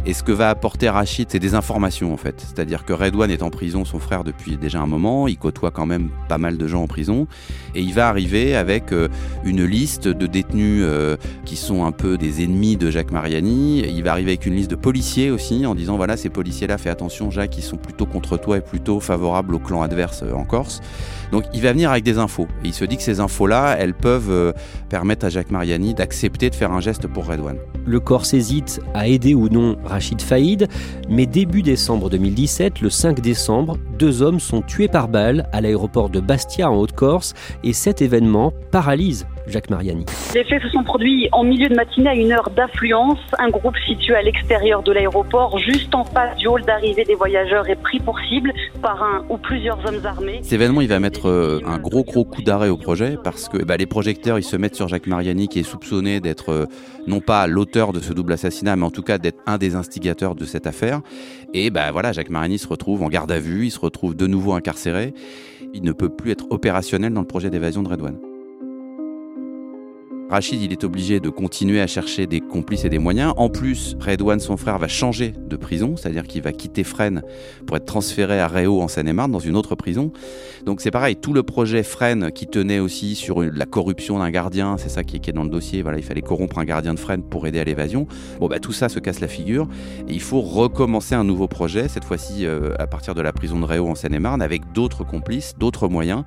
Et 0.06 0.14
ce 0.14 0.22
que 0.22 0.32
va 0.32 0.48
apporter 0.48 0.88
Rachid, 0.88 1.28
c'est 1.30 1.38
des 1.38 1.54
informations 1.54 2.12
en 2.12 2.16
fait. 2.16 2.34
C'est-à-dire 2.38 2.84
que 2.84 2.92
Redouane 2.92 3.30
est 3.30 3.42
en 3.42 3.50
prison, 3.50 3.84
son 3.84 3.98
frère, 3.98 4.24
depuis 4.24 4.56
déjà 4.56 4.80
un 4.80 4.86
moment. 4.86 5.28
Il 5.28 5.36
côtoie 5.36 5.70
quand 5.70 5.86
même 5.86 6.10
pas 6.28 6.38
mal 6.38 6.56
de 6.56 6.66
gens 6.66 6.82
en 6.82 6.86
prison. 6.86 7.26
Et 7.74 7.82
il 7.82 7.92
va 7.92 8.08
arriver 8.08 8.56
avec 8.56 8.92
euh, 8.92 9.08
une 9.44 9.64
liste 9.64 10.08
de 10.08 10.26
détenus 10.26 10.82
euh, 10.84 11.16
qui 11.44 11.56
sont 11.56 11.84
un 11.84 11.92
peu 11.92 12.16
des 12.16 12.42
ennemis 12.42 12.76
de 12.76 12.90
Jacques 12.90 13.10
Mariani. 13.10 13.80
Il 13.80 14.02
va 14.02 14.12
arriver 14.12 14.32
avec 14.32 14.46
une 14.46 14.54
liste 14.54 14.70
de 14.70 14.76
policiers 14.76 15.30
aussi, 15.30 15.66
en 15.66 15.74
disant 15.74 15.96
voilà, 15.96 16.16
ces 16.16 16.30
policiers-là, 16.30 16.78
fais 16.78 16.90
attention, 16.90 17.30
Jacques, 17.30 17.58
ils 17.58 17.62
sont 17.62 17.76
plutôt 17.76 18.06
contre 18.06 18.38
toi 18.38 18.56
et 18.56 18.62
plutôt 18.62 19.00
favorables 19.00 19.54
au 19.54 19.58
clan 19.58 19.82
adverse 19.82 20.22
euh, 20.22 20.32
en 20.32 20.44
Corse. 20.44 20.80
Donc 21.32 21.44
il 21.54 21.62
va 21.62 21.72
venir 21.72 21.90
avec 21.90 22.04
des 22.04 22.18
infos. 22.18 22.48
Et 22.64 22.68
il 22.68 22.74
se 22.74 22.84
dit 22.84 22.96
que 22.96 23.02
ces 23.02 23.20
infos-là, 23.20 23.76
elles 23.78 23.94
peuvent 23.94 24.54
permettre 24.88 25.26
à 25.26 25.28
Jacques 25.28 25.50
Mariani 25.50 25.94
d'accepter 25.94 26.50
de 26.50 26.54
faire 26.54 26.72
un 26.72 26.80
geste 26.80 27.06
pour 27.06 27.26
Redouane. 27.26 27.58
Le 27.86 28.00
Corse 28.00 28.34
hésite 28.34 28.80
à 28.94 29.08
aider 29.08 29.34
ou 29.34 29.48
non 29.48 29.76
Rachid 29.84 30.20
Faïd, 30.20 30.68
mais 31.08 31.26
début 31.26 31.62
décembre 31.62 32.10
2017, 32.10 32.80
le 32.80 32.90
5 32.90 33.20
décembre, 33.20 33.78
deux 33.98 34.22
hommes 34.22 34.40
sont 34.40 34.62
tués 34.62 34.88
par 34.88 35.08
balle 35.08 35.48
à 35.52 35.60
l'aéroport 35.60 36.10
de 36.10 36.20
Bastia 36.20 36.70
en 36.70 36.76
Haute-Corse 36.76 37.34
et 37.64 37.72
cet 37.72 38.02
événement 38.02 38.52
paralyse 38.70 39.26
Jacques 39.50 39.70
Mariani. 39.70 40.04
Les 40.34 40.44
faits 40.44 40.62
se 40.62 40.68
sont 40.68 40.84
produits 40.84 41.28
en 41.32 41.44
milieu 41.44 41.68
de 41.68 41.74
matinée 41.74 42.10
à 42.10 42.14
une 42.14 42.32
heure 42.32 42.50
d'affluence. 42.50 43.18
Un 43.38 43.48
groupe 43.48 43.76
situé 43.86 44.14
à 44.14 44.22
l'extérieur 44.22 44.82
de 44.82 44.92
l'aéroport, 44.92 45.58
juste 45.58 45.94
en 45.94 46.04
face 46.04 46.36
du 46.36 46.46
hall 46.46 46.62
d'arrivée 46.64 47.04
des 47.04 47.14
voyageurs, 47.14 47.68
est 47.68 47.80
pris 47.80 47.98
pour 47.98 48.18
cible 48.20 48.52
par 48.82 49.02
un 49.02 49.24
ou 49.28 49.36
plusieurs 49.36 49.78
hommes 49.86 50.04
armés. 50.04 50.40
Cet 50.42 50.52
événement, 50.52 50.80
il 50.80 50.88
va 50.88 51.00
mettre 51.00 51.28
euh, 51.28 51.60
un 51.66 51.78
gros 51.78 52.04
gros 52.04 52.24
coup 52.24 52.42
d'arrêt 52.42 52.68
au 52.68 52.76
projet 52.76 53.16
parce 53.22 53.48
que 53.48 53.58
bah, 53.58 53.76
les 53.76 53.86
projecteurs, 53.86 54.38
ils 54.38 54.44
se 54.44 54.56
mettent 54.56 54.76
sur 54.76 54.88
Jacques 54.88 55.06
Mariani 55.06 55.48
qui 55.48 55.60
est 55.60 55.64
soupçonné 55.64 56.20
d'être 56.20 56.50
euh, 56.50 56.66
non 57.06 57.20
pas 57.20 57.46
l'auteur 57.46 57.92
de 57.92 58.00
ce 58.00 58.12
double 58.12 58.32
assassinat, 58.32 58.76
mais 58.76 58.84
en 58.84 58.90
tout 58.90 59.02
cas 59.02 59.18
d'être 59.18 59.40
un 59.46 59.58
des 59.58 59.74
instigateurs 59.74 60.34
de 60.34 60.44
cette 60.44 60.66
affaire. 60.66 61.00
Et 61.54 61.70
bah 61.70 61.90
voilà, 61.92 62.12
Jacques 62.12 62.30
Mariani 62.30 62.58
se 62.58 62.68
retrouve 62.68 63.02
en 63.02 63.08
garde 63.08 63.32
à 63.32 63.38
vue, 63.38 63.66
il 63.66 63.70
se 63.70 63.80
retrouve 63.80 64.14
de 64.14 64.26
nouveau 64.26 64.52
incarcéré. 64.52 65.14
Il 65.74 65.82
ne 65.82 65.92
peut 65.92 66.08
plus 66.08 66.32
être 66.32 66.46
opérationnel 66.50 67.12
dans 67.12 67.20
le 67.20 67.26
projet 67.26 67.50
d'évasion 67.50 67.82
de 67.82 67.88
Redouane. 67.88 68.29
Rachid, 70.30 70.62
il 70.62 70.70
est 70.70 70.84
obligé 70.84 71.18
de 71.18 71.28
continuer 71.28 71.80
à 71.80 71.88
chercher 71.88 72.28
des 72.28 72.40
complices 72.40 72.84
et 72.84 72.88
des 72.88 73.00
moyens. 73.00 73.34
En 73.36 73.48
plus, 73.48 73.96
Redouane, 73.98 74.38
son 74.38 74.56
frère, 74.56 74.78
va 74.78 74.86
changer 74.86 75.32
de 75.36 75.56
prison, 75.56 75.96
c'est-à-dire 75.96 76.22
qu'il 76.22 76.40
va 76.40 76.52
quitter 76.52 76.84
Fresnes 76.84 77.22
pour 77.66 77.76
être 77.76 77.84
transféré 77.84 78.38
à 78.38 78.46
Réau 78.46 78.80
en 78.80 78.86
Seine-et-Marne, 78.86 79.32
dans 79.32 79.40
une 79.40 79.56
autre 79.56 79.74
prison. 79.74 80.12
Donc 80.64 80.82
c'est 80.82 80.92
pareil, 80.92 81.16
tout 81.16 81.32
le 81.32 81.42
projet 81.42 81.82
Fresnes 81.82 82.30
qui 82.30 82.46
tenait 82.46 82.78
aussi 82.78 83.16
sur 83.16 83.42
la 83.42 83.66
corruption 83.66 84.20
d'un 84.20 84.30
gardien, 84.30 84.76
c'est 84.78 84.88
ça 84.88 85.02
qui 85.02 85.16
est, 85.16 85.32
dans 85.32 85.42
le 85.42 85.50
dossier, 85.50 85.82
voilà, 85.82 85.98
il 85.98 86.04
fallait 86.04 86.22
corrompre 86.22 86.58
un 86.58 86.64
gardien 86.64 86.94
de 86.94 87.00
Fresnes 87.00 87.24
pour 87.24 87.48
aider 87.48 87.58
à 87.58 87.64
l'évasion. 87.64 88.06
Bon, 88.38 88.46
bah 88.46 88.60
tout 88.60 88.72
ça 88.72 88.88
se 88.88 89.00
casse 89.00 89.18
la 89.18 89.26
figure. 89.26 89.66
Et 90.06 90.12
il 90.12 90.20
faut 90.20 90.42
recommencer 90.42 91.16
un 91.16 91.24
nouveau 91.24 91.48
projet, 91.48 91.88
cette 91.88 92.04
fois-ci 92.04 92.46
euh, 92.46 92.74
à 92.78 92.86
partir 92.86 93.16
de 93.16 93.20
la 93.20 93.32
prison 93.32 93.58
de 93.58 93.64
Réau 93.64 93.88
en 93.88 93.96
Seine-et-Marne, 93.96 94.42
avec 94.42 94.70
d'autres 94.72 95.02
complices, 95.02 95.54
d'autres 95.58 95.88
moyens. 95.88 96.22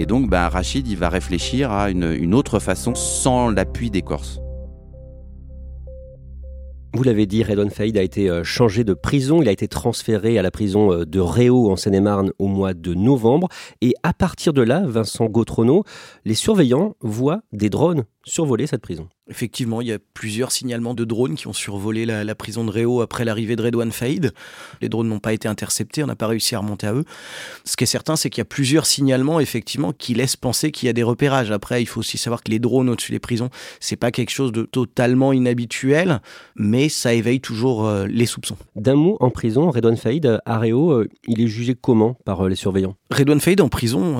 Et 0.00 0.06
donc, 0.06 0.30
bah, 0.30 0.48
Rachid, 0.48 0.86
il 0.86 0.96
va 0.96 1.08
réfléchir 1.08 1.72
à 1.72 1.90
une, 1.90 2.12
une 2.12 2.32
autre 2.32 2.60
façon 2.60 2.94
sans 2.94 3.50
l'appui 3.50 3.90
des 3.90 4.02
Corses. 4.02 4.38
Vous 6.94 7.02
l'avez 7.02 7.26
dit, 7.26 7.42
Redon 7.42 7.68
Faïd 7.68 7.98
a 7.98 8.02
été 8.02 8.30
euh, 8.30 8.44
changé 8.44 8.84
de 8.84 8.94
prison. 8.94 9.42
Il 9.42 9.48
a 9.48 9.52
été 9.52 9.66
transféré 9.66 10.38
à 10.38 10.42
la 10.42 10.52
prison 10.52 10.92
euh, 10.92 11.04
de 11.04 11.18
Réau 11.18 11.68
en 11.68 11.74
Seine-et-Marne 11.74 12.30
au 12.38 12.46
mois 12.46 12.74
de 12.74 12.94
novembre. 12.94 13.48
Et 13.80 13.94
à 14.04 14.12
partir 14.12 14.52
de 14.52 14.62
là, 14.62 14.84
Vincent 14.86 15.26
Gautrono, 15.26 15.82
les 16.24 16.34
surveillants 16.34 16.94
voient 17.00 17.42
des 17.52 17.68
drones 17.68 18.04
survoler 18.24 18.68
cette 18.68 18.82
prison. 18.82 19.08
Effectivement, 19.30 19.80
il 19.80 19.88
y 19.88 19.92
a 19.92 19.98
plusieurs 20.14 20.52
signalements 20.52 20.94
de 20.94 21.04
drones 21.04 21.34
qui 21.34 21.48
ont 21.48 21.52
survolé 21.52 22.06
la, 22.06 22.34
prison 22.34 22.64
de 22.64 22.70
Réau 22.70 23.02
après 23.02 23.24
l'arrivée 23.24 23.56
de 23.56 23.62
Redouane 23.62 23.92
Faïd. 23.92 24.32
Les 24.80 24.88
drones 24.88 25.08
n'ont 25.08 25.18
pas 25.18 25.32
été 25.32 25.48
interceptés, 25.48 26.02
on 26.02 26.06
n'a 26.06 26.16
pas 26.16 26.26
réussi 26.26 26.54
à 26.54 26.60
remonter 26.60 26.86
à 26.86 26.94
eux. 26.94 27.04
Ce 27.64 27.76
qui 27.76 27.84
est 27.84 27.88
certain, 27.88 28.16
c'est 28.16 28.30
qu'il 28.30 28.40
y 28.40 28.42
a 28.42 28.46
plusieurs 28.46 28.86
signalements, 28.86 29.40
effectivement, 29.40 29.92
qui 29.92 30.14
laissent 30.14 30.36
penser 30.36 30.70
qu'il 30.70 30.86
y 30.86 30.90
a 30.90 30.92
des 30.92 31.02
repérages. 31.02 31.50
Après, 31.50 31.82
il 31.82 31.86
faut 31.86 32.00
aussi 32.00 32.16
savoir 32.16 32.42
que 32.42 32.50
les 32.50 32.58
drones 32.58 32.88
au-dessus 32.88 33.12
des 33.12 33.18
prisons, 33.18 33.50
c'est 33.80 33.96
pas 33.96 34.10
quelque 34.10 34.30
chose 34.30 34.52
de 34.52 34.62
totalement 34.62 35.32
inhabituel, 35.32 36.20
mais 36.56 36.88
ça 36.88 37.12
éveille 37.12 37.40
toujours 37.40 37.86
euh, 37.86 38.06
les 38.06 38.26
soupçons. 38.26 38.56
D'un 38.76 38.94
mot, 38.94 39.16
en 39.20 39.30
prison, 39.30 39.70
Redouane 39.70 39.96
Faïd, 39.96 40.40
à 40.44 40.58
Réau, 40.58 40.90
euh, 40.92 41.08
il 41.26 41.40
est 41.40 41.48
jugé 41.48 41.74
comment 41.74 42.14
par 42.24 42.46
euh, 42.46 42.48
les 42.48 42.56
surveillants? 42.56 42.96
Redouane 43.10 43.40
Faïd 43.40 43.60
en 43.62 43.68
prison, 43.68 44.18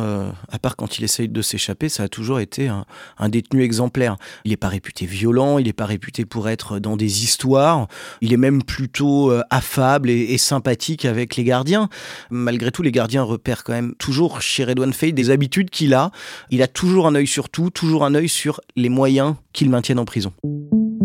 à 0.50 0.58
part 0.58 0.74
quand 0.74 0.98
il 0.98 1.04
essaye 1.04 1.28
de 1.28 1.42
s'échapper, 1.42 1.88
ça 1.88 2.04
a 2.04 2.08
toujours 2.08 2.40
été 2.40 2.68
un, 2.68 3.28
détenu 3.28 3.62
exemplaire. 3.62 4.16
Il 4.44 4.50
n'est 4.50 4.56
pas 4.56 4.68
réputé 4.68 5.04
violent, 5.04 5.58
il 5.58 5.66
n'est 5.66 5.74
pas 5.74 5.84
réputé 5.84 6.24
pour 6.24 6.48
être 6.48 6.78
dans 6.78 6.96
des 6.96 7.24
histoires, 7.24 7.86
il 8.22 8.32
est 8.32 8.38
même 8.38 8.62
plutôt 8.62 9.30
euh, 9.30 9.42
affable 9.50 10.08
et, 10.10 10.38
sympathique 10.38 11.04
avec 11.04 11.36
les 11.36 11.44
gardiens. 11.44 11.88
Malgré 12.30 12.70
tout, 12.70 12.82
les 12.82 12.92
gardiens 12.92 13.22
repèrent 13.22 13.64
quand 13.64 13.74
même 13.74 13.94
toujours 13.96 14.40
chez 14.40 14.64
Redouane 14.64 14.92
Faye 14.92 15.12
des 15.12 15.30
habitudes 15.30 15.70
qu'il 15.70 15.92
a. 15.92 16.10
Il 16.50 16.62
a 16.62 16.68
toujours 16.68 17.06
un 17.06 17.14
œil 17.14 17.26
sur 17.26 17.50
tout, 17.50 17.70
toujours 17.70 18.04
un 18.04 18.14
œil 18.14 18.28
sur 18.28 18.60
les 18.76 18.88
moyens 18.88 19.34
qu'il 19.52 19.68
maintienne 19.68 19.98
en 19.98 20.04
prison. 20.04 20.32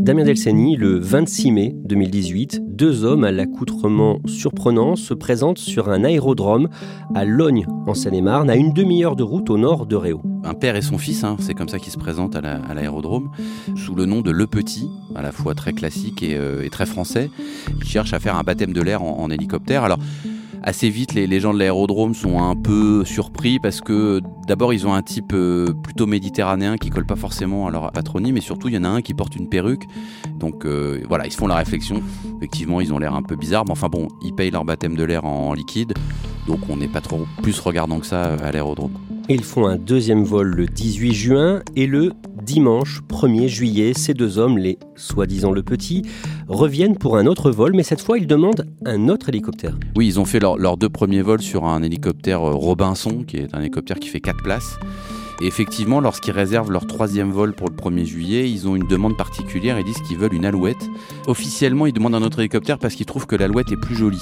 Damien 0.04 0.26
Delceni, 0.26 0.76
le 0.76 1.00
26 1.00 1.52
mai 1.54 1.76
2018, 1.86 2.60
deux 2.76 3.06
hommes 3.06 3.24
à 3.24 3.32
l'accoutrement 3.32 4.20
surprenant 4.26 4.98
se 4.98 5.14
présentent 5.14 5.60
sur 5.60 5.88
un 5.88 6.04
aérodrome 6.04 6.68
à 7.16 7.24
Logne, 7.24 7.66
en 7.88 7.94
Seine-et-Marne, 7.94 8.50
à 8.50 8.58
une 8.58 8.74
demi-heure 8.74 9.16
de 9.16 9.24
route 9.24 9.50
au 9.50 9.58
nord 9.58 9.86
de 9.86 9.96
Réau. 9.96 10.22
Un 10.44 10.56
père 10.56 10.76
et 10.76 10.82
son 10.82 10.98
fils, 10.98 11.24
hein, 11.24 11.38
c'est 11.40 11.54
comme 11.54 11.70
ça 11.70 11.80
qu'ils 11.80 11.94
se 11.94 11.98
présentent 11.98 12.36
à 12.36 12.74
l'aérodrome, 12.74 13.32
sous 13.78 13.96
le 13.96 14.06
nom 14.06 14.20
de 14.20 14.30
Le 14.30 14.46
Petit, 14.46 14.90
à 15.16 15.22
la 15.22 15.32
fois 15.32 15.56
très 15.56 15.72
classique 15.72 16.22
et, 16.22 16.36
euh, 16.36 16.68
très 16.68 16.86
français. 16.86 17.30
Ils 17.80 17.88
cherchent 17.88 18.14
à 18.14 18.20
faire 18.20 18.36
un 18.36 18.44
baptême 18.44 18.74
de 18.74 18.82
l'air 18.82 19.04
en, 19.04 19.20
en 19.20 19.30
hélicoptère. 19.30 19.86
Alors, 19.86 20.00
assez 20.64 20.90
vite, 20.90 21.14
les, 21.14 21.40
gens 21.40 21.54
de 21.54 21.60
l'aérodrome 21.60 22.14
sont 22.14 22.42
un 22.42 22.56
peu 22.56 23.04
surpris 23.06 23.60
parce 23.60 23.82
que 23.82 24.22
d'abord, 24.48 24.74
ils 24.74 24.88
ont 24.88 24.94
un 24.94 25.02
type 25.02 25.34
euh, 25.34 25.74
plutôt 25.74 26.08
méditerranéen 26.08 26.78
qui 26.78 26.90
colle 26.90 27.06
pas 27.06 27.16
forcément 27.16 27.68
à 27.68 27.72
leur 27.72 27.92
patronyme, 27.92 28.36
mais 28.36 28.42
surtout, 28.42 28.70
il 28.70 28.76
y 28.76 28.78
en 28.78 28.84
a 28.84 28.90
un 28.90 29.02
qui 29.02 29.14
porte 29.14 29.36
une 29.36 29.50
perruque. 29.50 29.84
Donc 30.40 30.66
euh, 30.66 31.04
voilà, 31.08 31.26
ils 31.26 31.32
se 31.32 31.38
font 31.38 31.48
la 31.48 31.56
réflexion. 31.56 32.02
Effectivement, 32.38 32.82
ils 32.82 32.94
ont 32.94 33.00
l'air 33.00 33.14
un 33.14 33.24
peu 33.24 33.36
bizarres, 33.36 33.66
mais 33.66 33.72
enfin 33.72 33.90
bon, 33.90 34.08
ils 34.24 34.34
payent 34.34 34.52
leur 34.52 34.66
baptême 34.66 34.96
de 34.96 35.04
l'air 35.04 35.26
en, 35.26 35.54
liquide. 35.54 35.94
Donc 36.48 36.60
on 36.70 36.78
n'est 36.78 36.88
pas 36.88 37.02
trop 37.02 37.26
plus 37.42 37.60
regardant 37.60 38.00
que 38.00 38.08
ça 38.08 38.34
à 38.34 38.52
l'aérodrome. 38.52 38.94
Ils 39.30 39.44
font 39.44 39.68
un 39.68 39.78
deuxième 39.78 40.26
vol 40.26 40.54
le 40.54 40.66
18 40.66 41.14
juin 41.14 41.62
et 41.78 41.88
le 41.88 42.12
dimanche 42.42 43.02
1er 43.08 43.48
juillet, 43.48 43.94
ces 43.96 44.14
deux 44.14 44.38
hommes, 44.38 44.58
les 44.58 44.78
soi-disant 44.98 45.52
le 45.52 45.64
petit, 45.64 46.02
reviennent 46.50 46.98
pour 46.98 47.16
un 47.16 47.26
autre 47.26 47.50
vol, 47.50 47.72
mais 47.74 47.84
cette 47.84 48.02
fois 48.02 48.18
ils 48.18 48.28
demandent 48.28 48.68
un 48.86 49.08
autre 49.08 49.30
hélicoptère. 49.30 49.80
Oui, 49.96 50.08
ils 50.08 50.20
ont 50.20 50.26
fait 50.26 50.42
leurs 50.42 50.76
deux 50.76 50.90
premiers 50.90 51.22
vols 51.22 51.42
sur 51.42 51.64
un 51.64 51.82
hélicoptère 51.84 52.44
euh, 52.44 52.54
Robinson, 52.54 53.24
qui 53.26 53.38
est 53.38 53.56
un 53.56 53.62
hélicoptère 53.62 53.98
qui 53.98 54.10
fait 54.10 54.20
4 54.20 54.44
places. 54.44 54.78
Et 55.42 55.48
effectivement, 55.48 56.02
lorsqu'ils 56.02 56.34
réservent 56.34 56.72
leur 56.72 56.86
troisième 56.86 57.32
vol 57.32 57.54
pour 57.54 57.70
le 57.70 57.76
1er 57.76 58.06
juillet, 58.06 58.50
ils 58.50 58.68
ont 58.68 58.76
une 58.76 58.88
demande 58.88 59.18
particulière. 59.18 59.80
Ils 59.80 59.86
disent 59.86 60.02
qu'ils 60.08 60.18
veulent 60.18 60.34
une 60.34 60.46
alouette. 60.46 60.90
Officiellement, 61.28 61.86
ils 61.86 61.94
demandent 61.94 62.16
un 62.16 62.22
autre 62.22 62.40
hélicoptère 62.40 62.78
parce 62.78 62.94
qu'ils 62.96 63.06
trouvent 63.06 63.26
que 63.26 63.36
l'alouette 63.36 63.72
est 63.72 63.78
plus 63.78 63.96
jolie. 63.96 64.22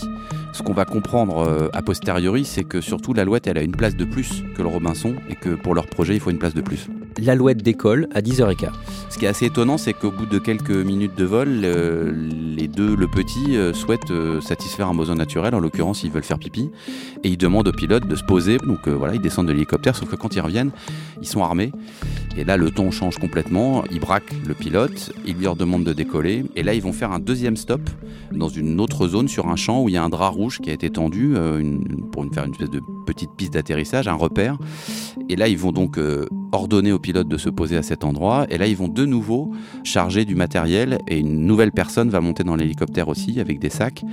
Ce 0.53 0.63
qu'on 0.63 0.73
va 0.73 0.85
comprendre 0.85 1.39
euh, 1.39 1.69
a 1.73 1.81
posteriori, 1.81 2.45
c'est 2.45 2.63
que 2.63 2.81
surtout 2.81 3.13
l'alouette, 3.13 3.47
elle 3.47 3.57
a 3.57 3.61
une 3.61 3.75
place 3.75 3.95
de 3.95 4.05
plus 4.05 4.43
que 4.55 4.61
le 4.61 4.67
Robinson 4.67 5.15
et 5.29 5.35
que 5.35 5.49
pour 5.49 5.75
leur 5.75 5.87
projet, 5.87 6.13
il 6.13 6.19
faut 6.19 6.31
une 6.31 6.39
place 6.39 6.53
de 6.53 6.61
plus 6.61 6.87
l'alouette 7.19 7.61
décolle 7.61 8.07
à 8.13 8.21
10h15. 8.21 8.69
Ce 9.09 9.17
qui 9.17 9.25
est 9.25 9.27
assez 9.27 9.45
étonnant, 9.45 9.77
c'est 9.77 9.93
qu'au 9.93 10.11
bout 10.11 10.25
de 10.25 10.39
quelques 10.39 10.71
minutes 10.71 11.15
de 11.17 11.25
vol, 11.25 11.49
les 11.49 12.67
deux, 12.67 12.95
le 12.95 13.07
petit, 13.07 13.57
euh, 13.57 13.73
souhaitent 13.73 14.11
euh, 14.11 14.39
satisfaire 14.39 14.87
un 14.87 14.95
besoin 14.95 15.15
naturel. 15.15 15.53
En 15.53 15.59
l'occurrence, 15.59 16.03
ils 16.03 16.11
veulent 16.11 16.23
faire 16.23 16.39
pipi. 16.39 16.69
Et 17.23 17.29
ils 17.29 17.37
demandent 17.37 17.67
au 17.67 17.73
pilote 17.73 18.07
de 18.07 18.15
se 18.15 18.23
poser. 18.23 18.57
Donc 18.57 18.87
euh, 18.87 18.91
voilà, 18.91 19.15
ils 19.15 19.21
descendent 19.21 19.47
de 19.47 19.51
l'hélicoptère. 19.51 19.95
Sauf 19.95 20.09
que 20.09 20.15
quand 20.15 20.35
ils 20.35 20.39
reviennent, 20.39 20.71
ils 21.21 21.27
sont 21.27 21.43
armés. 21.43 21.71
Et 22.37 22.45
là, 22.45 22.55
le 22.55 22.71
ton 22.71 22.91
change 22.91 23.17
complètement. 23.17 23.83
Ils 23.91 23.99
braquent 23.99 24.33
le 24.47 24.53
pilote. 24.53 25.11
Ils 25.25 25.35
lui 25.35 25.47
demandent 25.55 25.83
de 25.83 25.93
décoller. 25.93 26.45
Et 26.55 26.63
là, 26.63 26.73
ils 26.73 26.81
vont 26.81 26.93
faire 26.93 27.11
un 27.11 27.19
deuxième 27.19 27.57
stop 27.57 27.81
dans 28.31 28.49
une 28.49 28.79
autre 28.79 29.07
zone 29.09 29.27
sur 29.27 29.49
un 29.49 29.57
champ 29.57 29.83
où 29.83 29.89
il 29.89 29.95
y 29.95 29.97
a 29.97 30.03
un 30.03 30.09
drap 30.09 30.29
rouge 30.29 30.40
qui 30.49 30.69
a 30.69 30.73
été 30.73 30.89
tendu 30.89 31.33
pour 32.11 32.25
faire 32.33 32.45
une 32.45 32.51
espèce 32.51 32.69
de 32.69 32.81
petite 33.05 33.31
piste 33.37 33.53
d'atterrissage, 33.53 34.07
un 34.07 34.13
repère. 34.13 34.57
Et 35.29 35.35
là, 35.35 35.47
ils 35.47 35.57
vont 35.57 35.71
donc 35.71 35.99
ordonner 36.51 36.91
au 36.91 36.99
pilote 36.99 37.27
de 37.27 37.37
se 37.37 37.49
poser 37.49 37.77
à 37.77 37.83
cet 37.83 38.03
endroit. 38.03 38.45
Et 38.49 38.57
là, 38.57 38.67
ils 38.67 38.75
vont 38.75 38.87
de 38.87 39.05
nouveau 39.05 39.51
charger 39.83 40.25
du 40.25 40.35
matériel 40.35 40.99
et 41.07 41.19
une 41.19 41.45
nouvelle 41.45 41.71
personne 41.71 42.09
va 42.09 42.21
monter 42.21 42.43
dans 42.43 42.55
l'hélicoptère 42.55 43.07
aussi 43.07 43.39
avec 43.39 43.59
des 43.59 43.69
sacs. 43.69 44.03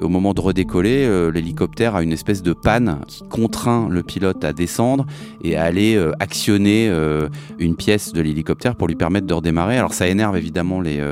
Au 0.00 0.08
moment 0.08 0.34
de 0.34 0.40
redécoller, 0.40 1.04
euh, 1.04 1.30
l'hélicoptère 1.30 1.96
a 1.96 2.02
une 2.02 2.12
espèce 2.12 2.42
de 2.42 2.52
panne 2.52 3.00
qui 3.06 3.22
contraint 3.28 3.88
le 3.90 4.02
pilote 4.02 4.44
à 4.44 4.52
descendre 4.52 5.06
et 5.42 5.56
à 5.56 5.64
aller 5.64 5.96
euh, 5.96 6.12
actionner 6.20 6.88
euh, 6.88 7.28
une 7.58 7.76
pièce 7.76 8.12
de 8.12 8.20
l'hélicoptère 8.20 8.76
pour 8.76 8.88
lui 8.88 8.94
permettre 8.94 9.26
de 9.26 9.34
redémarrer. 9.34 9.76
Alors 9.76 9.94
ça 9.94 10.06
énerve 10.06 10.36
évidemment 10.36 10.80
les, 10.80 11.02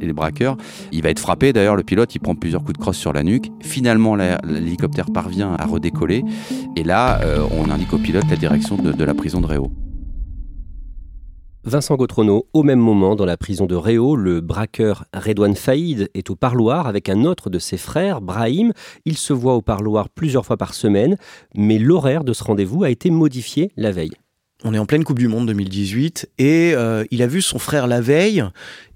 les 0.00 0.12
braqueurs. 0.12 0.56
Il 0.90 1.02
va 1.02 1.10
être 1.10 1.18
frappé. 1.18 1.52
D'ailleurs, 1.52 1.76
le 1.76 1.82
pilote, 1.82 2.14
il 2.14 2.18
prend 2.18 2.34
plusieurs 2.34 2.62
coups 2.62 2.74
de 2.74 2.78
crosse 2.78 2.96
sur 2.96 3.12
la 3.12 3.22
nuque. 3.22 3.50
Finalement, 3.60 4.16
l'hélicoptère 4.16 5.06
parvient 5.12 5.54
à 5.54 5.66
redécoller. 5.66 6.24
Et 6.76 6.84
là, 6.84 7.20
on 7.56 7.70
indique 7.70 7.92
au 7.92 7.98
pilote 7.98 8.24
la 8.28 8.36
direction 8.36 8.76
de, 8.76 8.92
de 8.92 9.04
la 9.04 9.14
prison 9.14 9.40
de 9.40 9.46
Réau. 9.46 9.72
Vincent 11.64 11.94
Gautrono, 11.94 12.48
au 12.52 12.64
même 12.64 12.80
moment, 12.80 13.14
dans 13.14 13.24
la 13.24 13.36
prison 13.36 13.66
de 13.66 13.76
Réau, 13.76 14.16
le 14.16 14.40
braqueur 14.40 15.04
Redouane 15.14 15.54
Faïd 15.54 16.10
est 16.12 16.28
au 16.28 16.34
parloir 16.34 16.88
avec 16.88 17.08
un 17.08 17.24
autre 17.24 17.50
de 17.50 17.60
ses 17.60 17.76
frères, 17.76 18.20
Brahim. 18.20 18.72
Il 19.04 19.16
se 19.16 19.32
voit 19.32 19.54
au 19.54 19.62
parloir 19.62 20.08
plusieurs 20.08 20.44
fois 20.44 20.56
par 20.56 20.74
semaine, 20.74 21.16
mais 21.54 21.78
l'horaire 21.78 22.24
de 22.24 22.32
ce 22.32 22.42
rendez-vous 22.42 22.82
a 22.82 22.90
été 22.90 23.10
modifié 23.10 23.70
la 23.76 23.92
veille. 23.92 24.10
On 24.64 24.74
est 24.74 24.78
en 24.78 24.86
pleine 24.86 25.02
Coupe 25.02 25.18
du 25.18 25.26
Monde 25.26 25.48
2018 25.48 26.30
et 26.38 26.72
euh, 26.74 27.04
il 27.10 27.22
a 27.22 27.26
vu 27.26 27.42
son 27.42 27.58
frère 27.58 27.88
la 27.88 28.00
veille 28.00 28.44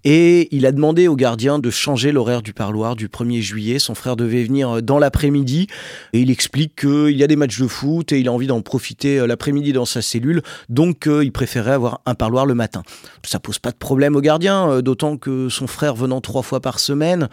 et 0.04 0.54
il 0.54 0.64
a 0.64 0.70
demandé 0.70 1.08
au 1.08 1.16
gardien 1.16 1.58
de 1.58 1.70
changer 1.70 2.12
l'horaire 2.12 2.40
du 2.40 2.52
parloir 2.52 2.94
du 2.94 3.08
1er 3.08 3.40
juillet. 3.40 3.80
Son 3.80 3.96
frère 3.96 4.14
devait 4.14 4.44
venir 4.44 4.76
euh, 4.76 4.80
dans 4.80 5.00
l'après-midi 5.00 5.66
et 6.12 6.20
il 6.20 6.30
explique 6.30 6.82
qu'il 6.82 7.16
y 7.16 7.24
a 7.24 7.26
des 7.26 7.34
matchs 7.34 7.58
de 7.58 7.66
foot 7.66 8.12
et 8.12 8.20
il 8.20 8.28
a 8.28 8.32
envie 8.32 8.46
d'en 8.46 8.62
profiter 8.62 9.18
euh, 9.18 9.26
l'après-midi 9.26 9.72
dans 9.72 9.86
sa 9.86 10.02
cellule, 10.02 10.42
donc 10.68 11.08
il 11.08 11.32
préférait 11.32 11.72
avoir 11.72 12.00
un 12.06 12.14
parloir 12.14 12.46
le 12.46 12.54
matin. 12.54 12.82
Ça 13.24 13.40
pose 13.40 13.58
pas 13.58 13.72
de 13.72 13.76
problème 13.76 14.14
au 14.14 14.20
gardien, 14.20 14.80
d'autant 14.82 15.16
que 15.16 15.48
son 15.48 15.66
frère 15.66 15.96
venant 15.96 16.20
trois 16.20 16.42
fois 16.42 16.60
par 16.60 16.78
semaine, 16.78 17.28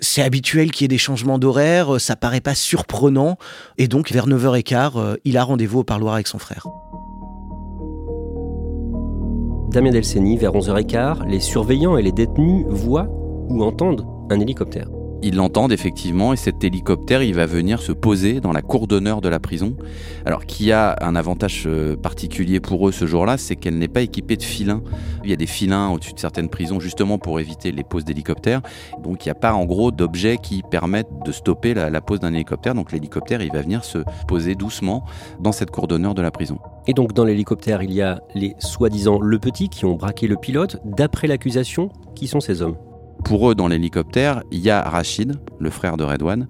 c'est 0.00 0.22
habituel 0.22 0.70
qu'il 0.70 0.84
y 0.84 0.86
ait 0.86 0.88
des 0.88 0.98
changements 0.98 1.38
d'horaire, 1.38 1.98
ça 1.98 2.14
paraît 2.14 2.42
pas 2.42 2.54
surprenant 2.54 3.38
et 3.78 3.88
donc 3.88 4.10
vers 4.12 4.28
9h15, 4.28 5.16
il 5.24 5.38
a 5.38 5.44
rendez-vous 5.44 5.80
au 5.80 5.84
parloir 5.84 6.14
avec 6.14 6.26
son 6.26 6.38
frère. 6.38 6.66
Damien 9.70 9.92
Delceni, 9.92 10.36
vers 10.36 10.52
11h15, 10.52 11.28
les 11.28 11.38
surveillants 11.38 11.96
et 11.96 12.02
les 12.02 12.10
détenus 12.10 12.66
voient 12.68 13.06
ou 13.08 13.62
entendent 13.62 14.04
un 14.28 14.40
hélicoptère. 14.40 14.88
Ils 15.22 15.36
l'entendent 15.36 15.72
effectivement 15.72 16.32
et 16.32 16.36
cet 16.36 16.64
hélicoptère 16.64 17.22
il 17.22 17.34
va 17.34 17.44
venir 17.44 17.82
se 17.82 17.92
poser 17.92 18.40
dans 18.40 18.52
la 18.52 18.62
cour 18.62 18.86
d'honneur 18.86 19.20
de 19.20 19.28
la 19.28 19.38
prison. 19.38 19.76
Alors 20.24 20.46
qui 20.46 20.72
a 20.72 20.96
un 21.02 21.14
avantage 21.14 21.64
euh, 21.66 21.94
particulier 21.94 22.58
pour 22.58 22.88
eux 22.88 22.92
ce 22.92 23.06
jour-là, 23.06 23.36
c'est 23.36 23.54
qu'elle 23.54 23.76
n'est 23.76 23.88
pas 23.88 24.00
équipée 24.00 24.38
de 24.38 24.42
filins. 24.42 24.82
Il 25.22 25.28
y 25.28 25.32
a 25.34 25.36
des 25.36 25.46
filins 25.46 25.90
au-dessus 25.90 26.14
de 26.14 26.18
certaines 26.18 26.48
prisons 26.48 26.80
justement 26.80 27.18
pour 27.18 27.38
éviter 27.38 27.70
les 27.70 27.84
poses 27.84 28.06
d'hélicoptères. 28.06 28.62
Donc 29.02 29.26
il 29.26 29.28
n'y 29.28 29.32
a 29.32 29.34
pas 29.34 29.52
en 29.52 29.66
gros 29.66 29.90
d'objets 29.90 30.38
qui 30.38 30.62
permettent 30.62 31.10
de 31.26 31.32
stopper 31.32 31.74
la, 31.74 32.00
pose 32.00 32.20
d'un 32.20 32.32
hélicoptère. 32.32 32.74
Donc 32.74 32.90
l'hélicoptère 32.90 33.42
il 33.42 33.52
va 33.52 33.60
venir 33.60 33.84
se 33.84 33.98
poser 34.26 34.54
doucement 34.54 35.04
dans 35.38 35.52
cette 35.52 35.70
cour 35.70 35.86
d'honneur 35.86 36.14
de 36.14 36.22
la 36.22 36.30
prison. 36.30 36.58
Et 36.86 36.94
donc 36.94 37.12
dans 37.12 37.24
l'hélicoptère 37.24 37.82
il 37.82 37.92
y 37.92 38.00
a 38.00 38.20
les 38.34 38.54
soi-disant 38.58 39.20
le 39.20 39.38
petit 39.38 39.68
qui 39.68 39.84
ont 39.84 39.96
braqué 39.96 40.26
le 40.26 40.36
pilote. 40.36 40.78
D'après 40.86 41.26
l'accusation, 41.26 41.90
qui 42.14 42.26
sont 42.26 42.40
ces 42.40 42.62
hommes? 42.62 42.76
Pour 43.24 43.50
eux, 43.50 43.54
dans 43.54 43.68
l'hélicoptère, 43.68 44.42
il 44.50 44.60
y 44.60 44.70
a 44.70 44.82
Rachid, 44.82 45.38
le 45.58 45.70
frère 45.70 45.96
de 45.96 46.04
Redouane, 46.04 46.48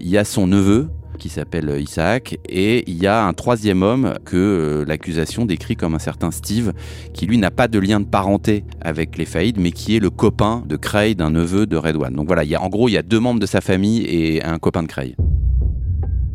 il 0.00 0.08
y 0.08 0.18
a 0.18 0.24
son 0.24 0.46
neveu, 0.46 0.88
qui 1.18 1.28
s'appelle 1.28 1.74
Isaac, 1.80 2.38
et 2.48 2.84
il 2.90 3.02
y 3.02 3.06
a 3.06 3.24
un 3.24 3.32
troisième 3.32 3.82
homme 3.82 4.14
que 4.24 4.36
euh, 4.36 4.84
l'accusation 4.86 5.46
décrit 5.46 5.76
comme 5.76 5.94
un 5.94 5.98
certain 5.98 6.30
Steve, 6.30 6.72
qui 7.14 7.26
lui 7.26 7.38
n'a 7.38 7.50
pas 7.50 7.68
de 7.68 7.78
lien 7.78 8.00
de 8.00 8.04
parenté 8.04 8.64
avec 8.80 9.16
les 9.16 9.24
Faïd, 9.24 9.58
mais 9.58 9.72
qui 9.72 9.96
est 9.96 10.00
le 10.00 10.10
copain 10.10 10.62
de 10.66 10.76
Cray, 10.76 11.14
d'un 11.14 11.30
neveu 11.30 11.66
de 11.66 11.76
Redouane. 11.76 12.14
Donc 12.14 12.26
voilà, 12.26 12.42
en 12.60 12.68
gros, 12.68 12.88
il 12.88 12.92
y 12.92 12.98
a 12.98 13.02
deux 13.02 13.20
membres 13.20 13.40
de 13.40 13.46
sa 13.46 13.60
famille 13.60 14.02
et 14.02 14.42
un 14.44 14.58
copain 14.58 14.82
de 14.82 14.88
Cray. 14.88 15.16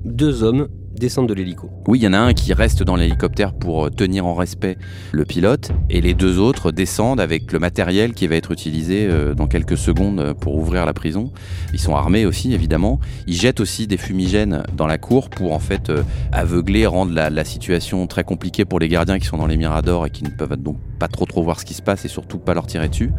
Deux 0.04 0.44
hommes 0.44 0.68
descendent 1.01 1.27
de 1.27 1.34
l'hélico. 1.34 1.70
Oui, 1.88 2.00
il 2.00 2.03
y 2.03 2.08
en 2.08 2.13
a 2.13 2.20
un 2.20 2.34
qui 2.34 2.53
reste 2.53 2.84
dans 2.84 2.96
l'hélicoptère 2.96 3.53
pour 3.53 3.88
euh, 3.88 3.89
tenir 3.89 4.25
en 4.27 4.36
respect 4.36 4.77
le 5.12 5.25
pilote, 5.25 5.72
et 5.89 6.00
les 6.00 6.13
deux 6.13 6.38
autres 6.38 6.72
descendent 6.72 7.20
avec 7.20 7.51
le 7.51 7.60
matériel 7.60 8.13
qui 8.13 8.27
va 8.27 8.36
être 8.36 8.51
utilisé 8.51 9.08
euh, 9.10 9.34
dans 9.34 9.48
quelques 9.48 9.77
secondes 9.77 10.20
euh, 10.20 10.34
pour 10.36 10.55
ouvrir 10.55 10.86
la 10.86 10.93
prison. 10.93 11.31
Ils 11.74 11.79
sont 11.79 11.96
armés 11.96 12.25
aussi, 12.25 12.53
évidemment. 12.53 13.00
Ils 13.25 13.36
jettent 13.36 13.60
aussi 13.60 13.88
des 13.88 13.98
fumigènes 13.98 14.63
dans 14.77 14.88
la 14.88 15.00
cour 15.00 15.29
pour 15.29 15.53
en 15.53 15.60
fait 15.60 15.91
aveugler, 16.31 16.86
rendre 16.86 17.13
la, 17.13 17.43
situation 17.43 18.05
très 18.05 18.24
compliquée 18.24 18.65
pour 18.65 18.79
les 18.79 18.88
gardiens 18.88 19.17
qui 19.17 19.25
sont 19.25 19.38
dans 19.38 19.48
les 19.48 19.58
miradors 19.58 20.05
et 20.05 20.12
qui 20.12 20.24
ne 20.24 20.29
peuvent 20.29 20.55
donc 20.55 20.77
pas 21.01 21.08
trop 21.08 21.25
trop 21.25 21.41
voir 21.41 21.60
ce 21.60 21.65
qui 21.65 21.74
se 21.74 21.81
passe 21.81 22.05
et 22.05 22.08
surtout 22.08 22.38
pas 22.38 22.53
leur 22.53 22.67
tirer 22.67 22.88
dessus. 22.88 23.12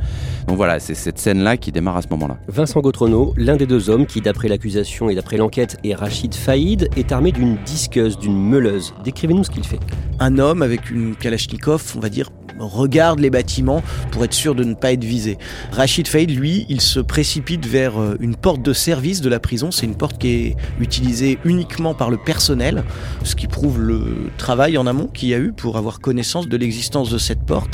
Donc 0.46 0.56
voilà, 0.56 0.78
c'est 0.78 0.94
cette 0.94 1.18
scène-là 1.18 1.56
qui 1.56 1.72
démarre 1.72 1.96
à 1.96 2.02
ce 2.02 2.06
moment-là. 2.10 2.38
Vincent 2.46 2.80
Gautrono, 2.80 3.34
l'un 3.36 3.56
des 3.56 3.66
deux 3.66 3.90
hommes 3.90 4.06
qui, 4.06 4.20
d'après 4.20 4.46
l'accusation 4.46 5.10
et 5.10 5.16
d'après 5.16 5.36
l'enquête, 5.36 5.76
est 5.82 5.92
Rachid 5.92 6.32
Faïd, 6.32 6.88
est 6.96 7.10
armé 7.10 7.32
d'une 7.32 7.56
disqueuse, 7.66 8.20
d'une 8.20 8.40
meuleuse. 8.40 8.94
Décrivez-nous 9.02 9.42
ce 9.42 9.50
qu'il 9.50 9.64
fait. 9.64 9.80
Un 10.20 10.38
homme 10.38 10.62
avec 10.62 10.90
une 10.90 11.16
Kalachnikov, 11.16 11.94
on 11.96 12.00
va 12.00 12.08
dire 12.08 12.30
regarde 12.58 13.20
les 13.20 13.30
bâtiments 13.30 13.82
pour 14.10 14.24
être 14.24 14.34
sûr 14.34 14.54
de 14.54 14.64
ne 14.64 14.74
pas 14.74 14.92
être 14.92 15.04
visé. 15.04 15.38
Rachid 15.72 16.06
Faïd, 16.08 16.30
lui, 16.30 16.66
il 16.68 16.80
se 16.80 17.00
précipite 17.00 17.66
vers 17.66 18.00
euh, 18.00 18.16
une 18.20 18.36
porte 18.36 18.62
de 18.62 18.72
service 18.72 19.20
de 19.20 19.28
la 19.28 19.40
prison. 19.40 19.70
C'est 19.70 19.86
une 19.86 19.96
porte 19.96 20.18
qui 20.18 20.28
est 20.28 20.56
utilisée 20.80 21.38
uniquement 21.44 21.94
par 21.94 22.10
le 22.10 22.16
personnel, 22.16 22.84
ce 23.24 23.34
qui 23.34 23.46
prouve 23.46 23.80
le 23.80 24.30
travail 24.38 24.78
en 24.78 24.86
amont 24.86 25.06
qu'il 25.06 25.30
y 25.30 25.34
a 25.34 25.38
eu 25.38 25.52
pour 25.52 25.76
avoir 25.76 26.00
connaissance 26.00 26.48
de 26.48 26.56
l'existence 26.56 27.10
de 27.10 27.18
cette 27.18 27.42
porte. 27.44 27.71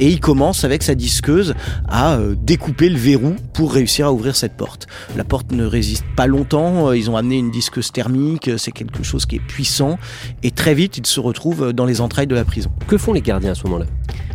Et 0.00 0.08
il 0.08 0.20
commence 0.20 0.64
avec 0.64 0.82
sa 0.82 0.94
disqueuse 0.94 1.54
à 1.88 2.14
euh, 2.14 2.34
découper 2.36 2.88
le 2.88 2.98
verrou 2.98 3.36
pour 3.52 3.72
réussir 3.72 4.06
à 4.06 4.12
ouvrir 4.12 4.36
cette 4.36 4.56
porte. 4.56 4.86
La 5.16 5.24
porte 5.24 5.52
ne 5.52 5.64
résiste 5.64 6.04
pas 6.16 6.26
longtemps, 6.26 6.88
euh, 6.88 6.96
ils 6.96 7.10
ont 7.10 7.16
amené 7.16 7.38
une 7.38 7.50
disqueuse 7.50 7.92
thermique, 7.92 8.50
c'est 8.58 8.72
quelque 8.72 9.02
chose 9.02 9.26
qui 9.26 9.36
est 9.36 9.46
puissant, 9.46 9.98
et 10.42 10.50
très 10.50 10.74
vite 10.74 10.98
ils 10.98 11.06
se 11.06 11.20
retrouvent 11.20 11.72
dans 11.72 11.84
les 11.84 12.00
entrailles 12.00 12.26
de 12.26 12.34
la 12.34 12.44
prison. 12.44 12.70
Que 12.86 12.98
font 12.98 13.12
les 13.12 13.22
gardiens 13.22 13.52
à 13.52 13.54
ce 13.54 13.64
moment-là? 13.64 13.86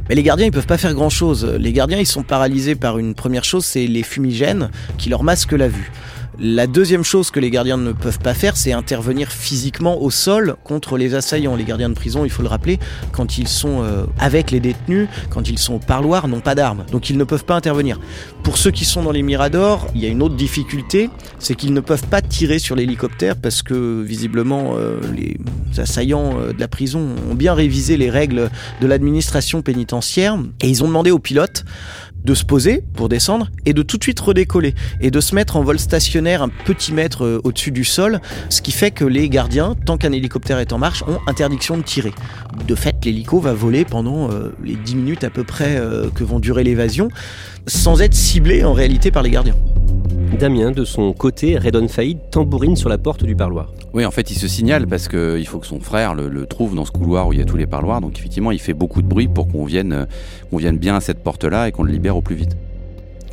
Mais 0.09 0.15
les 0.15 0.23
gardiens, 0.23 0.45
ils 0.45 0.51
peuvent 0.51 0.67
pas 0.67 0.77
faire 0.77 0.93
grand 0.93 1.09
chose. 1.09 1.45
Les 1.59 1.73
gardiens, 1.73 1.99
ils 1.99 2.07
sont 2.07 2.23
paralysés 2.23 2.75
par 2.75 2.97
une 2.97 3.13
première 3.13 3.43
chose, 3.43 3.65
c'est 3.65 3.87
les 3.87 4.03
fumigènes 4.03 4.69
qui 4.97 5.09
leur 5.09 5.23
masquent 5.23 5.53
la 5.53 5.67
vue. 5.67 5.91
La 6.39 6.67
deuxième 6.67 7.03
chose 7.03 7.31
que 7.31 7.39
les 7.39 7.49
gardiens 7.49 7.77
ne 7.77 7.91
peuvent 7.93 8.19
pas 8.19 8.35
faire, 8.35 8.57
c'est 8.57 8.71
intervenir 8.71 9.31
physiquement 9.31 9.99
au 9.99 10.11
sol 10.11 10.55
contre 10.63 10.95
les 10.95 11.15
assaillants. 11.15 11.55
Les 11.55 11.63
gardiens 11.63 11.89
de 11.89 11.95
prison, 11.95 12.25
il 12.25 12.29
faut 12.29 12.43
le 12.43 12.47
rappeler, 12.47 12.77
quand 13.11 13.39
ils 13.39 13.47
sont 13.47 13.81
euh, 13.81 14.03
avec 14.19 14.51
les 14.51 14.59
détenus, 14.59 15.07
quand 15.31 15.49
ils 15.49 15.57
sont 15.57 15.73
au 15.73 15.79
parloir, 15.79 16.27
n'ont 16.27 16.39
pas 16.39 16.53
d'armes. 16.53 16.85
Donc 16.91 17.09
ils 17.09 17.17
ne 17.17 17.23
peuvent 17.23 17.43
pas 17.43 17.55
intervenir. 17.55 17.99
Pour 18.47 18.57
ceux 18.57 18.71
qui 18.71 18.85
sont 18.85 19.03
dans 19.03 19.11
les 19.11 19.23
miradors, 19.23 19.87
il 19.93 20.01
y 20.01 20.05
a 20.05 20.07
une 20.07 20.23
autre 20.23 20.35
difficulté, 20.35 21.09
c'est 21.37 21.53
qu'ils 21.53 21.73
ne 21.73 21.81
peuvent 21.81 22.07
pas 22.07 22.21
tirer 22.21 22.59
sur 22.59 22.77
l'hélicoptère 22.77 23.35
parce 23.35 23.61
que 23.61 24.01
visiblement 24.01 24.75
euh, 24.77 25.01
les 25.13 25.37
assaillants 25.77 26.39
euh, 26.39 26.53
de 26.53 26.59
la 26.61 26.69
prison 26.69 27.09
ont 27.29 27.35
bien 27.35 27.53
révisé 27.53 27.97
les 27.97 28.09
règles 28.09 28.49
de 28.79 28.87
l'administration 28.87 29.61
pénitentiaire 29.61 30.37
et 30.61 30.69
ils 30.69 30.81
ont 30.81 30.87
demandé 30.87 31.11
aux 31.11 31.19
pilotes 31.19 31.65
de 32.23 32.33
se 32.33 32.45
poser 32.45 32.83
pour 32.95 33.09
descendre 33.09 33.49
et 33.65 33.73
de 33.73 33.81
tout 33.81 33.97
de 33.97 34.03
suite 34.03 34.19
redécoller 34.19 34.75
et 35.01 35.11
de 35.11 35.19
se 35.19 35.35
mettre 35.35 35.57
en 35.57 35.61
vol 35.61 35.77
stationnaire 35.77 36.41
un 36.41 36.49
petit 36.49 36.93
mètre 36.93 37.25
euh, 37.25 37.41
au-dessus 37.43 37.71
du 37.71 37.83
sol, 37.83 38.21
ce 38.47 38.61
qui 38.61 38.71
fait 38.71 38.91
que 38.91 39.03
les 39.03 39.27
gardiens, 39.27 39.75
tant 39.85 39.97
qu'un 39.97 40.13
hélicoptère 40.13 40.59
est 40.59 40.71
en 40.71 40.77
marche, 40.77 41.03
ont 41.03 41.19
interdiction 41.27 41.77
de 41.77 41.83
tirer. 41.83 42.13
De 42.65 42.75
fait, 42.75 42.95
l'hélico 43.03 43.41
va 43.41 43.53
voler 43.53 43.83
pendant 43.83 44.29
les 44.63 44.75
10 44.75 44.95
minutes 44.95 45.23
à 45.23 45.29
peu 45.29 45.43
près 45.43 45.79
que 46.15 46.23
vont 46.23 46.39
durer 46.39 46.63
l'évasion, 46.63 47.09
sans 47.67 48.01
être 48.01 48.15
ciblé 48.37 48.63
en 48.63 48.73
réalité 48.73 49.09
par 49.09 49.23
les 49.23 49.31
gardiens. 49.31 49.55
Damien, 50.39 50.69
de 50.69 50.85
son 50.85 51.11
côté, 51.11 51.57
Redon 51.57 51.87
Faïd 51.87 52.19
tambourine 52.29 52.75
sur 52.75 52.87
la 52.87 52.99
porte 52.99 53.23
du 53.23 53.35
parloir. 53.35 53.73
Oui, 53.95 54.05
en 54.05 54.11
fait, 54.11 54.29
il 54.29 54.35
se 54.35 54.47
signale 54.47 54.85
parce 54.85 55.07
qu'il 55.07 55.47
faut 55.47 55.57
que 55.57 55.65
son 55.65 55.79
frère 55.79 56.13
le, 56.13 56.45
trouve 56.45 56.75
dans 56.75 56.85
ce 56.85 56.91
couloir 56.91 57.27
où 57.27 57.33
il 57.33 57.39
y 57.39 57.41
a 57.41 57.45
tous 57.45 57.57
les 57.57 57.65
parloirs. 57.65 57.99
Donc, 57.99 58.15
effectivement, 58.19 58.51
il 58.51 58.59
fait 58.59 58.75
beaucoup 58.75 59.01
de 59.01 59.07
bruit 59.07 59.27
pour 59.27 59.47
qu'on 59.47 59.65
vienne, 59.65 59.91
euh, 59.91 60.05
qu'on 60.51 60.57
vienne 60.57 60.77
bien 60.77 60.95
à 60.95 61.01
cette 61.01 61.23
porte-là 61.23 61.67
et 61.67 61.71
qu'on 61.71 61.81
le 61.81 61.91
libère 61.91 62.15
au 62.15 62.21
plus 62.21 62.35
vite. 62.35 62.55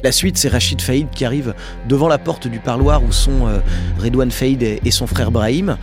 La 0.02 0.10
suite, 0.10 0.38
c'est 0.38 0.48
Rachid 0.48 0.80
Faïd 0.80 1.10
qui 1.14 1.26
arrive 1.26 1.52
devant 1.86 2.08
la 2.08 2.16
porte 2.16 2.48
du 2.48 2.60
parloir 2.60 3.04
où 3.04 3.12
sont 3.12 3.46
euh, 3.46 3.58
Redouane 3.98 4.30
Faïd 4.30 4.62
et, 4.62 4.90
son 4.90 5.06
frère 5.06 5.30
Brahim. 5.30 5.76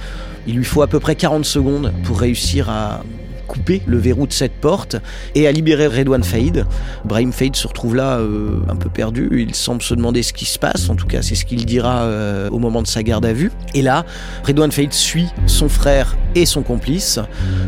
Il 0.48 0.56
lui 0.56 0.66
faut 0.66 0.82
à 0.82 0.88
peu 0.88 1.00
près 1.00 1.16
40 1.16 1.46
secondes 1.46 1.94
pour 2.06 2.20
réussir 2.20 2.72
à, 2.72 3.04
couper 3.52 3.82
le 3.86 3.98
verrou 3.98 4.28
de 4.28 4.32
cette 4.32 4.54
porte 4.54 4.96
et 5.36 5.46
à 5.46 5.52
libérer 5.52 5.88
Redouane 5.88 6.24
Faïd. 6.24 6.66
Brahim 7.04 7.34
Faïd 7.34 7.58
se 7.58 7.68
retrouve 7.68 7.98
là 7.98 8.18
euh, 8.20 8.62
un 8.70 8.78
peu 8.78 8.90
perdu, 8.90 9.28
il 9.34 9.54
semble 9.54 9.82
se 9.82 9.94
demander 9.94 10.24
ce 10.24 10.32
qui 10.32 10.46
se 10.46 10.58
passe, 10.58 10.90
en 10.90 10.96
tout 10.96 11.06
cas 11.06 11.22
c'est 11.22 11.36
ce 11.36 11.44
qu'il 11.44 11.66
dira 11.66 12.04
euh, 12.04 12.50
au 12.50 12.60
moment 12.60 12.82
de 12.82 12.88
sa 12.88 13.04
garde 13.04 13.26
à 13.26 13.34
vue. 13.34 13.52
Et 13.74 13.82
là, 13.82 14.06
Redouane 14.46 14.72
Faïd 14.72 14.94
suit 14.94 15.28
son 15.48 15.68
frère 15.68 16.16
et 16.34 16.46
son 16.46 16.62
complice 16.62 17.20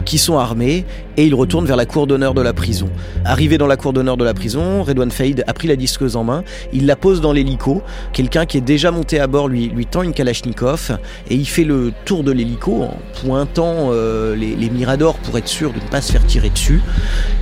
qui 0.05 0.17
sont 0.17 0.37
armés 0.37 0.85
et 1.17 1.25
il 1.25 1.35
retourne 1.35 1.65
vers 1.65 1.75
la 1.75 1.85
cour 1.85 2.07
d'honneur 2.07 2.33
de 2.33 2.41
la 2.41 2.53
prison. 2.53 2.87
Arrivé 3.25 3.57
dans 3.57 3.67
la 3.67 3.75
cour 3.75 3.91
d'honneur 3.91 4.15
de 4.15 4.23
la 4.23 4.33
prison, 4.33 4.83
Redouane 4.83 5.11
Faïd 5.11 5.43
a 5.45 5.53
pris 5.53 5.67
la 5.67 5.75
disqueuse 5.75 6.15
en 6.15 6.23
main, 6.23 6.45
il 6.71 6.85
la 6.85 6.95
pose 6.95 7.19
dans 7.19 7.33
l'hélico, 7.33 7.83
quelqu'un 8.13 8.45
qui 8.45 8.57
est 8.57 8.61
déjà 8.61 8.89
monté 8.89 9.19
à 9.19 9.27
bord 9.27 9.49
lui, 9.49 9.69
tend 9.85 10.01
une 10.01 10.13
Kalachnikov 10.13 10.97
et 11.29 11.35
il 11.35 11.45
fait 11.45 11.65
le 11.65 11.91
tour 12.05 12.23
de 12.23 12.31
l'hélico 12.31 12.83
en 12.83 12.97
pointant 13.21 13.89
euh, 13.91 14.34
les, 14.34 14.55
les 14.55 14.69
miradors 14.69 15.15
pour 15.17 15.38
être 15.38 15.49
sûr 15.49 15.72
de 15.73 15.83
ne 15.83 15.89
pas 15.89 16.01
se 16.01 16.12
faire 16.12 16.25
tirer 16.25 16.49
dessus. 16.49 16.81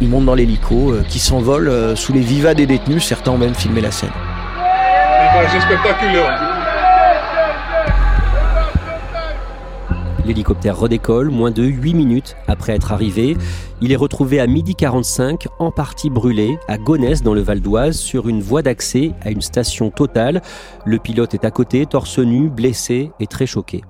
Il 0.01 0.09
monte 0.09 0.25
dans 0.25 0.35
l'hélico 0.35 0.91
euh, 0.91 1.03
qui 1.07 1.19
s'envole 1.19 1.67
euh, 1.67 1.95
sous 1.95 2.13
les 2.13 2.21
vivas 2.21 2.53
des 2.53 2.65
détenus. 2.65 3.03
Certains 3.03 3.31
ont 3.31 3.37
même 3.37 3.55
filmé 3.55 3.81
la 3.81 3.91
scène. 3.91 4.09
L'hélicoptère 10.25 10.77
redécolle 10.77 11.29
moins 11.29 11.51
de 11.51 11.63
8 11.63 11.93
minutes 11.93 12.35
après 12.47 12.73
être 12.73 12.91
arrivé. 12.91 13.35
Il 13.81 13.91
est 13.91 13.95
retrouvé 13.95 14.39
à 14.39 14.47
midi 14.47 14.75
45, 14.75 15.47
en 15.57 15.71
partie 15.71 16.09
brûlé, 16.09 16.59
à 16.67 16.77
Gonesse 16.77 17.23
dans 17.23 17.33
le 17.33 17.41
Val 17.41 17.59
d'Oise, 17.59 17.97
sur 17.97 18.29
une 18.29 18.41
voie 18.41 18.61
d'accès 18.61 19.13
à 19.21 19.31
une 19.31 19.41
station 19.41 19.89
totale. 19.89 20.41
Le 20.85 20.99
pilote 20.99 21.33
est 21.33 21.45
à 21.45 21.51
côté, 21.51 21.85
torse 21.87 22.19
nu, 22.19 22.49
blessé 22.49 23.11
et 23.19 23.27
très 23.27 23.47
choqué. 23.47 23.81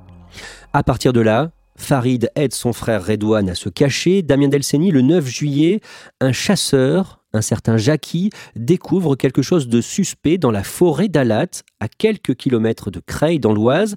À 0.73 0.84
partir 0.84 1.12
de 1.12 1.19
là, 1.19 1.51
Farid 1.82 2.32
aide 2.36 2.54
son 2.54 2.74
frère 2.74 3.06
Redouane 3.06 3.50
à 3.50 3.56
se 3.56 3.67
cacher. 3.67 4.22
Damien 4.22 4.48
Delceni, 4.48 4.91
le 4.91 5.02
9 5.02 5.28
juillet, 5.28 5.82
un 6.20 6.32
chasseur, 6.32 7.22
un 7.34 7.41
certain 7.41 7.78
Jackie, 7.78 8.30
découvre 8.56 9.15
quelque 9.15 9.41
chose 9.41 9.67
de 9.67 9.82
suspect 9.82 10.38
dans 10.38 10.52
la 10.52 10.63
forêt 10.63 11.08
d'Alat, 11.08 11.63
à 11.80 11.88
quelques 11.88 12.36
kilomètres 12.36 12.91
de 12.91 13.00
Creil 13.00 13.39
dans 13.39 13.54
l'Oise. 13.54 13.96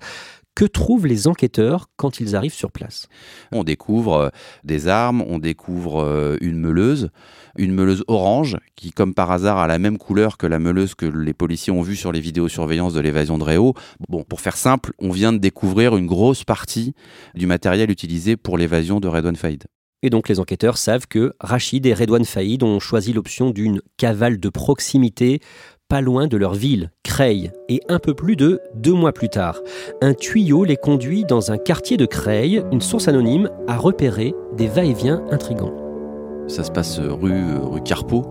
Que 0.55 0.65
trouvent 0.65 1.09
les 1.09 1.27
enquêteurs 1.27 1.89
quand 1.97 2.21
ils 2.21 2.37
arrivent 2.37 2.55
sur 2.55 2.71
place? 2.71 3.09
On 3.51 3.65
découvre 3.65 4.15
euh, 4.15 4.29
des 4.63 4.87
armes, 4.87 5.25
on 5.27 5.39
découvre 5.39 6.01
euh, 6.01 6.37
une 6.41 6.61
meuleuse, 6.61 7.11
une 7.59 7.73
meuleuse 7.73 8.05
orange 8.07 8.57
qui, 8.77 8.93
comme 8.93 9.15
par 9.15 9.33
hasard, 9.33 9.59
a 9.59 9.67
la 9.67 9.81
même 9.81 9.99
couleur 9.99 10.39
que 10.39 10.47
la 10.47 10.61
meuleuse 10.61 10.95
que 10.95 11.07
les 11.07 11.35
policiers 11.35 11.73
ont 11.73 11.83
vue 11.83 11.97
sur 11.97 12.13
les 12.13 12.21
vidéosurveillances 12.21 12.95
de 12.95 13.01
l'évasion 13.01 13.37
de 13.37 13.43
Réau. 13.43 13.75
Bon, 14.09 14.23
pour 14.23 14.41
faire 14.41 14.57
simple, 14.57 14.93
on 15.01 15.11
vient 15.11 15.33
de 15.33 15.39
découvrir 15.39 15.97
une 15.97 16.07
grosse 16.07 16.45
partie 16.45 16.95
du 17.35 17.47
matériel 17.47 17.91
utilisé 17.91 18.37
pour 18.37 18.57
l'évasion 18.57 19.01
de 19.01 19.09
Redouane 19.09 19.37
Faïd. 19.37 19.65
Et 20.05 20.11
donc 20.11 20.29
les 20.29 20.39
enquêteurs 20.39 20.77
savent 20.77 21.07
que 21.09 21.33
Rachid 21.41 21.87
et 21.87 21.95
Redouane 21.95 22.27
Faïd 22.27 22.63
ont 22.63 22.79
choisi 22.79 23.15
l'option 23.15 23.51
d'une 23.51 23.81
cavale 23.97 24.39
de 24.39 24.51
proximité 24.51 25.41
pas 25.89 26.01
loin 26.01 26.27
de 26.27 26.37
leur 26.37 26.55
ville, 26.55 26.91
Creil, 27.03 27.53
et 27.69 27.81
un 27.89 27.99
peu 27.99 28.15
plus 28.15 28.37
de 28.37 28.61
deux 28.75 28.93
mois 28.93 29.13
plus 29.13 29.29
tard. 29.29 29.61
Un 30.01 30.15
tuyau 30.15 30.65
les 30.65 30.77
conduit 30.77 31.25
dans 31.25 31.53
un 31.53 31.59
quartier 31.59 31.97
de 31.97 32.07
Creil, 32.07 32.63
une 32.73 32.81
source 32.81 33.09
anonyme 33.09 33.51
a 33.69 33.77
repéré 33.77 34.35
des 34.57 34.67
va-et-vient 34.67 35.23
intrigants. 35.31 35.75
Ça 36.47 36.65
se 36.65 36.71
passe 36.71 36.99
rue, 36.99 37.57
rue 37.63 37.83
Carpeau, 37.83 38.25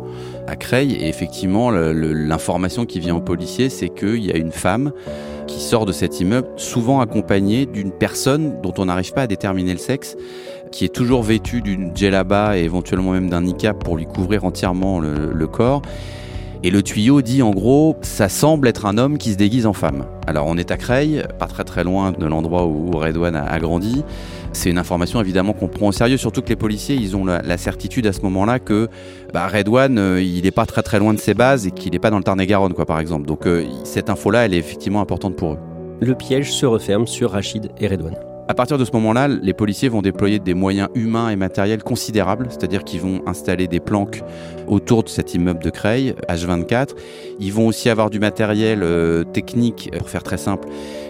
à 0.47 0.55
Creil, 0.55 0.93
et 0.93 1.07
effectivement, 1.07 1.71
l'information 1.71 2.85
qui 2.85 2.99
vient 2.99 3.15
aux 3.15 3.21
policiers, 3.21 3.69
c'est 3.69 3.89
qu'il 3.89 4.23
y 4.23 4.31
a 4.31 4.37
une 4.37 4.51
femme 4.51 4.91
qui 5.47 5.59
sort 5.59 5.85
de 5.85 5.91
cet 5.91 6.19
immeuble, 6.19 6.47
souvent 6.55 7.01
accompagnée 7.01 7.65
d'une 7.65 7.91
personne 7.91 8.61
dont 8.61 8.73
on 8.77 8.85
n'arrive 8.85 9.13
pas 9.13 9.23
à 9.23 9.27
déterminer 9.27 9.73
le 9.73 9.79
sexe, 9.79 10.15
qui 10.71 10.85
est 10.85 10.93
toujours 10.93 11.21
vêtue 11.21 11.61
d'une 11.61 11.95
djellaba 11.95 12.57
et 12.57 12.63
éventuellement 12.63 13.11
même 13.11 13.29
d'un 13.29 13.41
niqab 13.41 13.77
pour 13.77 13.97
lui 13.97 14.05
couvrir 14.05 14.43
entièrement 14.43 14.99
le 14.99 15.47
corps 15.47 15.81
et 16.63 16.71
le 16.71 16.81
tuyau 16.81 17.21
dit 17.21 17.41
en 17.41 17.51
gros, 17.51 17.97
ça 18.01 18.29
semble 18.29 18.69
être 18.69 18.85
un 18.85 18.97
homme 18.97 19.17
qui 19.17 19.33
se 19.33 19.37
déguise 19.37 19.65
en 19.65 19.73
femme. 19.73 20.05
Alors 20.27 20.47
on 20.47 20.57
est 20.57 20.71
à 20.71 20.77
Creil, 20.77 21.23
pas 21.37 21.47
très 21.47 21.65
très 21.65 21.83
loin 21.83 22.13
de 22.13 22.25
l'endroit 22.25 22.65
où 22.65 22.89
Redouane 22.91 23.35
a, 23.35 23.59
grandi. 23.59 24.03
C'est 24.53 24.69
une 24.69 24.77
information 24.77 25.19
évidemment 25.19 25.51
qu'on 25.51 25.67
prend 25.67 25.87
au 25.87 25.91
sérieux, 25.91 26.15
surtout 26.15 26.41
que 26.41 26.47
les 26.47 26.55
policiers, 26.55 26.95
ils 26.95 27.17
ont 27.17 27.25
la, 27.25 27.57
certitude 27.57 28.07
à 28.07 28.13
ce 28.13 28.21
moment-là 28.21 28.59
que 28.59 28.87
bah, 29.33 29.47
Redouane, 29.47 29.97
euh, 29.97 30.21
il 30.21 30.43
n'est 30.43 30.51
pas 30.51 30.65
très 30.65 30.83
très 30.83 30.99
loin 30.99 31.13
de 31.13 31.19
ses 31.19 31.33
bases 31.33 31.67
et 31.67 31.71
qu'il 31.71 31.91
n'est 31.91 31.99
pas 31.99 32.09
dans 32.09 32.17
le 32.17 32.23
Tarn-et-Garonne, 32.23 32.73
quoi, 32.73 32.85
par 32.85 32.99
exemple. 32.99 33.25
Donc 33.25 33.45
euh, 33.45 33.65
cette 33.83 34.09
info-là, 34.09 34.45
elle 34.45 34.53
est 34.53 34.59
effectivement 34.59 35.01
importante 35.01 35.35
pour 35.35 35.53
eux. 35.53 35.59
Le 36.01 36.15
piège 36.15 36.53
se 36.53 36.65
referme 36.65 37.07
sur 37.07 37.31
Rachid 37.31 37.71
et 37.79 37.87
Redouane. 37.87 38.32
À 38.45 38.53
partir 38.53 38.77
de 38.77 38.83
ce 38.83 38.91
moment-là, 38.91 39.29
les 39.29 39.53
policiers 39.53 39.87
vont 39.87 40.01
déployer 40.01 40.37
des 40.37 40.53
moyens 40.53 40.89
humains 40.95 41.29
et 41.29 41.37
matériels 41.37 41.81
considérables, 41.81 42.47
c'est-à-dire 42.49 42.83
qu'ils 42.83 42.99
vont 42.99 43.21
installer 43.25 43.67
des 43.67 43.79
planques 43.79 44.21
autour 44.67 45.03
de 45.03 45.09
cet 45.09 45.33
immeuble 45.33 45.63
de 45.63 45.69
Creil, 45.69 46.13
H24. 46.27 46.89
Ils 47.39 47.53
vont 47.53 47.67
aussi 47.67 47.89
avoir 47.89 48.09
du 48.09 48.19
matériel 48.19 48.83
euh, 48.83 49.23
technique, 49.23 49.91
pour 49.97 50.09
faire 50.09 50.23
très 50.23 50.37
simple, 50.37 50.67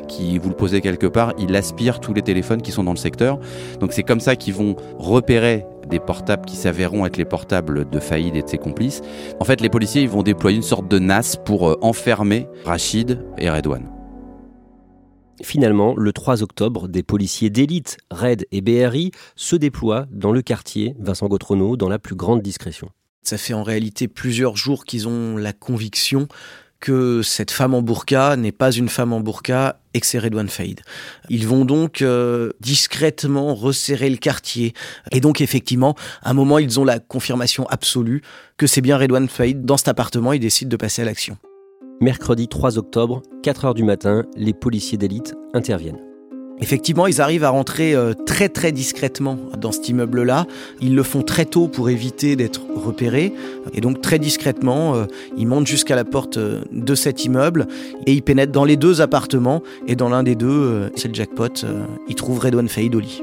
qui, 0.07 0.37
vous 0.37 0.49
le 0.49 0.55
posez 0.55 0.81
quelque 0.81 1.07
part, 1.07 1.33
il 1.39 1.55
aspire 1.55 1.99
tous 1.99 2.13
les 2.13 2.21
téléphones 2.21 2.61
qui 2.61 2.71
sont 2.71 2.83
dans 2.83 2.91
le 2.91 2.97
secteur. 2.97 3.39
Donc 3.79 3.93
c'est 3.93 4.03
comme 4.03 4.19
ça 4.19 4.35
qu'ils 4.35 4.53
vont 4.53 4.75
repérer 4.99 5.65
des 5.89 5.99
portables 5.99 6.45
qui 6.45 6.55
s'avéreront 6.55 7.07
être 7.07 7.17
les 7.17 7.25
portables 7.25 7.89
de 7.89 7.99
Faïd 7.99 8.35
et 8.35 8.43
de 8.43 8.47
ses 8.47 8.59
complices. 8.59 9.01
En 9.39 9.43
fait, 9.43 9.59
les 9.59 9.69
policiers 9.69 10.03
ils 10.03 10.09
vont 10.09 10.23
déployer 10.23 10.57
une 10.57 10.63
sorte 10.63 10.87
de 10.87 10.99
NAS 10.99 11.35
pour 11.43 11.67
euh, 11.67 11.79
enfermer 11.81 12.47
Rachid 12.63 13.19
et 13.39 13.49
Redouane. 13.49 14.02
Finalement, 15.41 15.95
le 15.97 16.13
3 16.13 16.43
octobre, 16.43 16.87
des 16.87 17.03
policiers 17.03 17.49
d'élite, 17.49 17.97
RAID 18.11 18.45
et 18.51 18.61
BRI, 18.61 19.11
se 19.35 19.55
déploient 19.55 20.05
dans 20.11 20.31
le 20.31 20.41
quartier 20.41 20.95
Vincent 20.99 21.27
Gautrono 21.27 21.75
dans 21.75 21.89
la 21.89 21.99
plus 21.99 22.15
grande 22.15 22.41
discrétion. 22.41 22.89
Ça 23.23 23.37
fait 23.37 23.53
en 23.53 23.63
réalité 23.63 24.07
plusieurs 24.07 24.57
jours 24.57 24.85
qu'ils 24.85 25.07
ont 25.07 25.37
la 25.37 25.53
conviction 25.53 26.27
que 26.83 27.21
cette 27.23 27.51
femme 27.51 27.73
en 27.73 27.81
burqa 27.81 28.35
n'est 28.35 28.51
pas 28.51 28.69
une 28.71 28.89
femme 28.89 29.13
en 29.13 29.21
burqa 29.21 29.79
et 29.93 30.01
que 30.01 30.05
c'est 30.05 30.19
Redouane 30.19 30.49
Faïd. 30.49 30.81
Ils 31.29 31.47
vont 31.47 31.63
donc 31.63 32.01
euh, 32.01 32.51
discrètement 32.59 33.55
resserrer 33.55 34.09
le 34.09 34.17
quartier. 34.17 34.73
Et 35.11 35.21
donc 35.21 35.39
effectivement, 35.39 35.95
à 36.23 36.31
un 36.31 36.33
moment, 36.33 36.59
ils 36.59 36.81
ont 36.81 36.83
la 36.83 36.99
confirmation 36.99 37.65
absolue 37.67 38.21
que 38.57 38.67
c'est 38.67 38.81
bien 38.81 38.97
Redouane 38.97 39.29
Faïd 39.29 39.63
dans 39.63 39.77
cet 39.77 39.87
appartement. 39.87 40.33
Ils 40.33 40.41
décident 40.41 40.69
de 40.69 40.75
passer 40.75 41.03
à 41.03 41.05
l'action. 41.05 41.37
Mercredi 42.01 42.47
3 42.47 42.77
octobre, 42.77 43.21
4 43.43 43.65
heures 43.65 43.73
du 43.73 43.83
matin, 43.83 44.23
les 44.35 44.53
policiers 44.53 44.97
d'élite 44.97 45.35
interviennent. 45.53 45.99
Effectivement, 46.59 47.07
ils 47.07 47.21
arrivent 47.21 47.43
à 47.43 47.49
rentrer 47.49 47.93
euh, 47.93 48.13
très 48.13 48.47
très 48.47 48.71
discrètement 48.71 49.37
dans 49.57 49.71
cet 49.71 49.89
immeuble-là. 49.89 50.45
Ils 50.81 50.95
le 50.95 51.03
font 51.03 51.21
très 51.21 51.45
tôt 51.45 51.67
pour 51.67 51.89
éviter 51.89 52.35
d'être 52.35 52.61
repérés. 52.75 53.33
Et 53.73 53.81
donc 53.81 54.01
très 54.01 54.19
discrètement, 54.19 54.95
euh, 54.95 55.05
ils 55.37 55.47
montent 55.47 55.67
jusqu'à 55.67 55.95
la 55.95 56.05
porte 56.05 56.37
euh, 56.37 56.61
de 56.71 56.95
cet 56.95 57.25
immeuble 57.25 57.67
et 58.05 58.13
ils 58.13 58.21
pénètrent 58.21 58.51
dans 58.51 58.65
les 58.65 58.77
deux 58.77 59.01
appartements. 59.01 59.63
Et 59.87 59.95
dans 59.95 60.09
l'un 60.09 60.23
des 60.23 60.35
deux, 60.35 60.91
c'est 60.95 61.07
le 61.07 61.13
jackpot, 61.13 61.65
ils 62.07 62.15
trouvent 62.15 62.39
Redouane 62.39 62.69
Faïd 62.69 62.93
au 62.95 62.99
lit. 62.99 63.21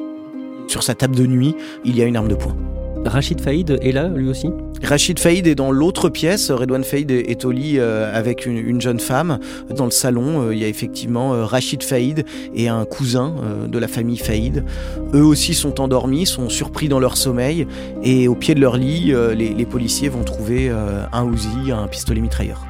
Sur 0.66 0.82
sa 0.82 0.94
table 0.94 1.16
de 1.16 1.26
nuit, 1.26 1.54
il 1.84 1.96
y 1.96 2.02
a 2.02 2.06
une 2.06 2.16
arme 2.16 2.28
de 2.28 2.34
poing. 2.34 2.56
Rachid 3.04 3.40
Faïd 3.40 3.78
est 3.82 3.92
là, 3.92 4.08
lui 4.08 4.28
aussi? 4.28 4.50
Rachid 4.82 5.18
Faïd 5.18 5.46
est 5.46 5.54
dans 5.54 5.72
l'autre 5.72 6.08
pièce. 6.08 6.50
Redouane 6.50 6.84
Faïd 6.84 7.10
est 7.10 7.44
au 7.44 7.50
lit 7.50 7.78
euh, 7.78 8.10
avec 8.12 8.46
une, 8.46 8.80
jeune 8.80 9.00
femme. 9.00 9.38
Dans 9.74 9.84
le 9.84 9.90
salon, 9.90 10.42
euh, 10.42 10.54
il 10.54 10.60
y 10.60 10.64
a 10.64 10.68
effectivement 10.68 11.34
euh, 11.34 11.44
Rachid 11.44 11.82
Faïd 11.82 12.24
et 12.54 12.68
un 12.68 12.84
cousin 12.84 13.34
de 13.68 13.78
la 13.78 13.88
famille 13.88 14.18
Faïd. 14.18 14.64
Eux 15.14 15.24
aussi 15.24 15.54
sont 15.54 15.80
endormis, 15.80 16.26
sont 16.26 16.48
surpris 16.48 16.88
dans 16.88 16.98
leur 16.98 17.16
sommeil. 17.16 17.66
Et 18.02 18.28
au 18.28 18.34
pied 18.34 18.54
de 18.54 18.60
leur 18.60 18.76
lit, 18.76 19.12
les, 19.34 19.66
policiers 19.66 20.08
vont 20.08 20.24
trouver 20.24 20.70
un 20.70 21.32
Uzi, 21.32 21.70
un 21.70 21.86
pistolet 21.86 22.20
mitrailleur. 22.20 22.66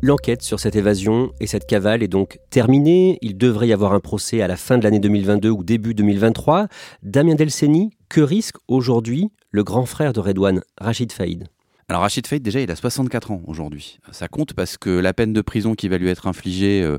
L'enquête 0.00 0.42
sur 0.42 0.60
cette 0.60 0.76
évasion 0.76 1.32
et 1.40 1.48
cette 1.48 1.66
cavale 1.66 2.04
est 2.04 2.08
donc 2.08 2.38
terminée. 2.50 3.18
Il 3.20 3.36
devrait 3.36 3.66
y 3.66 3.72
avoir 3.72 3.94
un 3.94 4.00
procès 4.00 4.42
à 4.42 4.46
la 4.46 4.56
fin 4.56 4.78
de 4.78 4.84
l'année 4.84 5.00
2022 5.00 5.50
ou 5.50 5.64
début 5.64 5.92
2023. 5.92 6.68
Damien 7.02 7.34
Delceni, 7.34 7.90
que 8.08 8.20
risque 8.20 8.54
aujourd'hui 8.68 9.32
le 9.50 9.64
grand 9.64 9.86
frère 9.86 10.12
de 10.12 10.20
Redouane, 10.20 10.62
Rachid 10.80 11.10
Faïd? 11.10 11.48
Alors 11.88 12.02
Rachid 12.02 12.28
Faïd, 12.28 12.44
déjà, 12.44 12.60
il 12.60 12.70
a 12.70 12.76
64 12.76 13.32
ans 13.32 13.42
aujourd'hui. 13.48 13.98
Ça 14.12 14.28
compte 14.28 14.52
parce 14.52 14.76
que 14.76 14.90
la 14.90 15.12
peine 15.12 15.32
de 15.32 15.40
prison 15.40 15.74
qui 15.74 15.88
va 15.88 15.98
lui 15.98 16.10
être 16.10 16.28
infligée, 16.28 16.80
euh, 16.84 16.98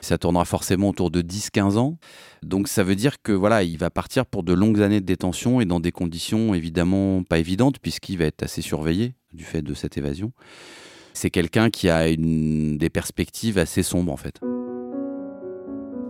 ça 0.00 0.16
tournera 0.16 0.44
forcément 0.44 0.90
autour 0.90 1.10
de 1.10 1.22
10-15 1.22 1.78
ans. 1.78 1.98
Donc 2.44 2.68
ça 2.68 2.84
veut 2.84 2.94
dire 2.94 3.20
que 3.22 3.32
voilà, 3.32 3.64
il 3.64 3.76
va 3.76 3.90
partir 3.90 4.24
pour 4.24 4.44
de 4.44 4.52
longues 4.52 4.82
années 4.82 5.00
de 5.00 5.06
détention 5.06 5.60
et 5.60 5.64
dans 5.64 5.80
des 5.80 5.90
conditions 5.90 6.54
évidemment 6.54 7.24
pas 7.24 7.38
évidentes 7.38 7.80
puisqu'il 7.80 8.18
va 8.18 8.26
être 8.26 8.44
assez 8.44 8.62
surveillé 8.62 9.14
du 9.32 9.42
fait 9.42 9.62
de 9.62 9.74
cette 9.74 9.98
évasion 9.98 10.32
c'est 11.16 11.30
quelqu'un 11.30 11.70
qui 11.70 11.88
a 11.88 12.08
une, 12.08 12.76
des 12.76 12.90
perspectives 12.90 13.58
assez 13.58 13.82
sombres 13.82 14.12
en 14.12 14.16
fait. 14.16 14.38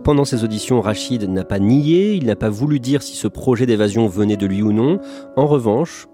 Pendant 0.03 0.25
ces 0.25 0.43
auditions, 0.43 0.81
Rachid 0.81 1.29
n'a 1.29 1.43
pas 1.43 1.59
nié, 1.59 2.13
il 2.13 2.25
n'a 2.25 2.35
pas 2.35 2.49
voulu 2.49 2.79
dire 2.79 3.01
si 3.01 3.15
ce 3.15 3.27
projet 3.27 3.65
d'évasion 3.65 4.07
venait 4.07 4.37
de 4.37 4.45
lui 4.45 4.61
ou 4.61 4.71
non. 4.71 4.99
En 5.35 5.47
revanche, 5.47 6.07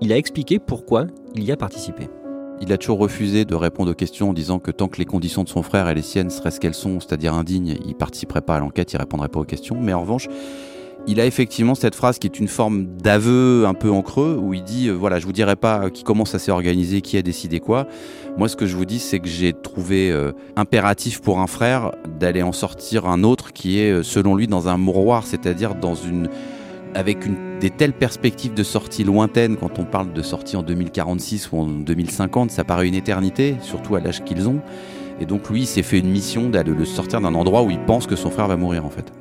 il 0.00 0.12
a 0.12 0.16
expliqué 0.16 0.58
pourquoi 0.58 1.06
il 1.34 1.44
y 1.44 1.52
a 1.52 1.56
participé. 1.56 2.08
Il 2.60 2.72
a 2.72 2.78
toujours 2.78 2.98
refusé 2.98 3.44
de 3.44 3.54
répondre 3.54 3.92
aux 3.92 3.94
questions 3.94 4.30
en 4.30 4.32
disant 4.32 4.58
que 4.58 4.70
tant 4.70 4.88
que 4.88 4.98
les 4.98 5.04
conditions 5.04 5.44
de 5.44 5.48
son 5.48 5.62
frère 5.62 5.88
et 5.88 5.94
les 5.94 6.02
siennes 6.02 6.30
seraient 6.30 6.50
ce 6.50 6.58
qu'elles 6.58 6.74
sont, 6.74 7.00
c'est-à-dire 7.00 7.34
indignes, 7.34 7.78
il 7.86 7.94
participerait 7.94 8.40
pas 8.40 8.56
à 8.56 8.60
l'enquête, 8.60 8.92
il 8.92 8.96
répondrait 8.96 9.28
pas 9.28 9.40
aux 9.40 9.44
questions. 9.44 9.76
Mais 9.80 9.92
en 9.92 10.00
revanche, 10.00 10.26
il 11.08 11.20
a 11.20 11.26
effectivement 11.26 11.74
cette 11.74 11.94
phrase 11.94 12.18
qui 12.18 12.26
est 12.26 12.38
une 12.38 12.48
forme 12.48 12.84
d'aveu 12.84 13.64
un 13.66 13.72
peu 13.72 13.90
en 13.90 14.02
creux 14.02 14.38
où 14.40 14.52
il 14.52 14.62
dit 14.62 14.88
euh, 14.88 14.92
voilà, 14.92 15.18
je 15.18 15.24
vous 15.24 15.32
dirai 15.32 15.56
pas 15.56 15.88
qui 15.88 16.04
commence 16.04 16.34
à 16.34 16.38
s'organiser, 16.38 17.00
qui 17.00 17.16
a 17.16 17.22
décidé 17.22 17.60
quoi. 17.60 17.86
Moi, 18.36 18.48
ce 18.48 18.56
que 18.56 18.66
je 18.66 18.76
vous 18.76 18.84
dis, 18.84 18.98
c'est 18.98 19.18
que 19.18 19.26
j'ai 19.26 19.52
trouvé 19.52 20.12
euh, 20.12 20.32
impératif 20.54 21.20
pour 21.20 21.40
un 21.40 21.46
frère 21.46 21.92
d'aller 22.20 22.42
en 22.42 22.52
sortir 22.52 23.06
un 23.06 23.24
autre 23.24 23.52
qui 23.52 23.80
est, 23.80 23.90
euh, 23.90 24.02
selon 24.02 24.36
lui, 24.36 24.46
dans 24.46 24.68
un 24.68 24.76
mouroir, 24.76 25.26
c'est-à-dire 25.26 25.74
dans 25.74 25.94
une 25.94 26.28
avec 26.94 27.18
des 27.60 27.70
telles 27.70 27.92
perspectives 27.92 28.54
de 28.54 28.62
sortie 28.62 29.04
lointaines, 29.04 29.56
quand 29.56 29.78
on 29.78 29.84
parle 29.84 30.12
de 30.12 30.22
sortie 30.22 30.56
en 30.56 30.62
2046 30.62 31.52
ou 31.52 31.58
en 31.58 31.66
2050, 31.66 32.50
ça 32.50 32.64
paraît 32.64 32.88
une 32.88 32.94
éternité, 32.94 33.56
surtout 33.60 33.96
à 33.96 34.00
l'âge 34.00 34.24
qu'ils 34.24 34.48
ont. 34.48 34.60
Et 35.20 35.26
donc 35.26 35.50
lui, 35.50 35.62
il 35.62 35.66
s'est 35.66 35.82
fait 35.82 35.98
une 35.98 36.10
mission 36.10 36.48
d'aller 36.48 36.72
le 36.72 36.84
sortir 36.84 37.20
d'un 37.20 37.34
endroit 37.34 37.62
où 37.62 37.70
il 37.70 37.80
pense 37.80 38.06
que 38.06 38.16
son 38.16 38.30
frère 38.30 38.46
va 38.46 38.56
mourir 38.56 38.84
en 38.86 38.90
fait. 38.90 39.12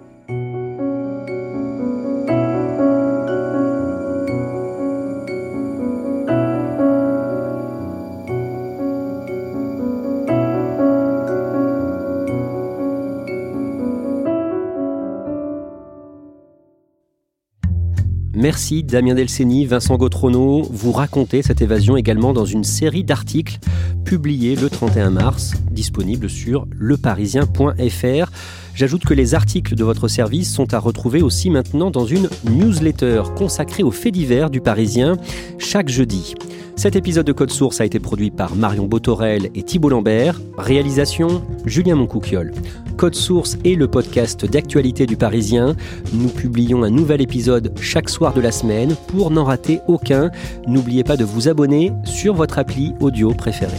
Merci 18.57 18.81
Damien 18.81 19.13
Delceni, 19.13 19.67
Vincent 19.67 19.97
Gautrono. 19.97 20.63
Vous 20.71 20.91
racontez 20.91 21.43
cette 21.43 21.61
évasion 21.61 21.95
également 21.95 22.33
dans 22.33 22.43
une 22.43 22.63
série 22.63 23.03
d'articles 23.03 23.59
publiés 24.03 24.55
le 24.55 24.67
31 24.67 25.11
mars, 25.11 25.53
disponibles 25.69 26.27
sur 26.27 26.65
leparisien.fr. 26.71 28.31
J'ajoute 28.73 29.05
que 29.05 29.13
les 29.13 29.35
articles 29.35 29.75
de 29.75 29.83
votre 29.83 30.07
service 30.07 30.51
sont 30.51 30.73
à 30.73 30.79
retrouver 30.79 31.21
aussi 31.21 31.51
maintenant 31.51 31.91
dans 31.91 32.07
une 32.07 32.29
newsletter 32.49 33.21
consacrée 33.35 33.83
aux 33.83 33.91
faits 33.91 34.15
divers 34.15 34.49
du 34.49 34.59
Parisien 34.59 35.17
chaque 35.59 35.89
jeudi. 35.89 36.33
Cet 36.75 36.95
épisode 36.95 37.27
de 37.27 37.33
Code 37.33 37.51
Source 37.51 37.79
a 37.79 37.85
été 37.85 37.99
produit 37.99 38.31
par 38.31 38.55
Marion 38.55 38.87
Botorel 38.87 39.51
et 39.53 39.61
Thibault 39.61 39.89
Lambert. 39.89 40.41
Réalisation 40.57 41.43
Julien 41.67 41.93
Moncouquiole. 41.93 42.53
Code 42.97 43.13
Source 43.13 43.57
est 43.63 43.75
le 43.75 43.87
podcast 43.87 44.43
d'actualité 44.45 45.05
du 45.05 45.17
Parisien. 45.17 45.75
Nous 46.13 46.29
publions 46.29 46.83
un 46.83 46.89
nouvel 46.89 47.21
épisode 47.21 47.71
chaque 47.79 48.09
soir 48.09 48.33
de 48.33 48.41
la 48.41 48.51
semaine. 48.51 48.95
Pour 49.09 49.29
n'en 49.29 49.43
rater 49.43 49.81
aucun, 49.87 50.31
n'oubliez 50.65 51.03
pas 51.03 51.15
de 51.15 51.23
vous 51.23 51.47
abonner 51.47 51.91
sur 52.05 52.33
votre 52.33 52.57
appli 52.57 52.93
audio 52.99 53.33
préférée. 53.33 53.77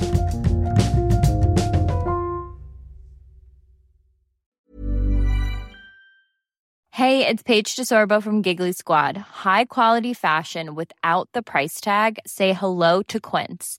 Hey, 6.92 7.26
it's 7.26 7.42
Paige 7.42 7.74
DeSorbo 7.74 8.22
from 8.22 8.42
Giggly 8.42 8.72
Squad. 8.72 9.16
High 9.16 9.64
quality 9.64 10.14
fashion 10.14 10.74
without 10.76 11.28
the 11.33 11.42
price 11.42 11.81
tag. 11.81 12.18
Say 12.26 12.52
hello 12.52 13.02
to 13.09 13.18
Quince. 13.18 13.78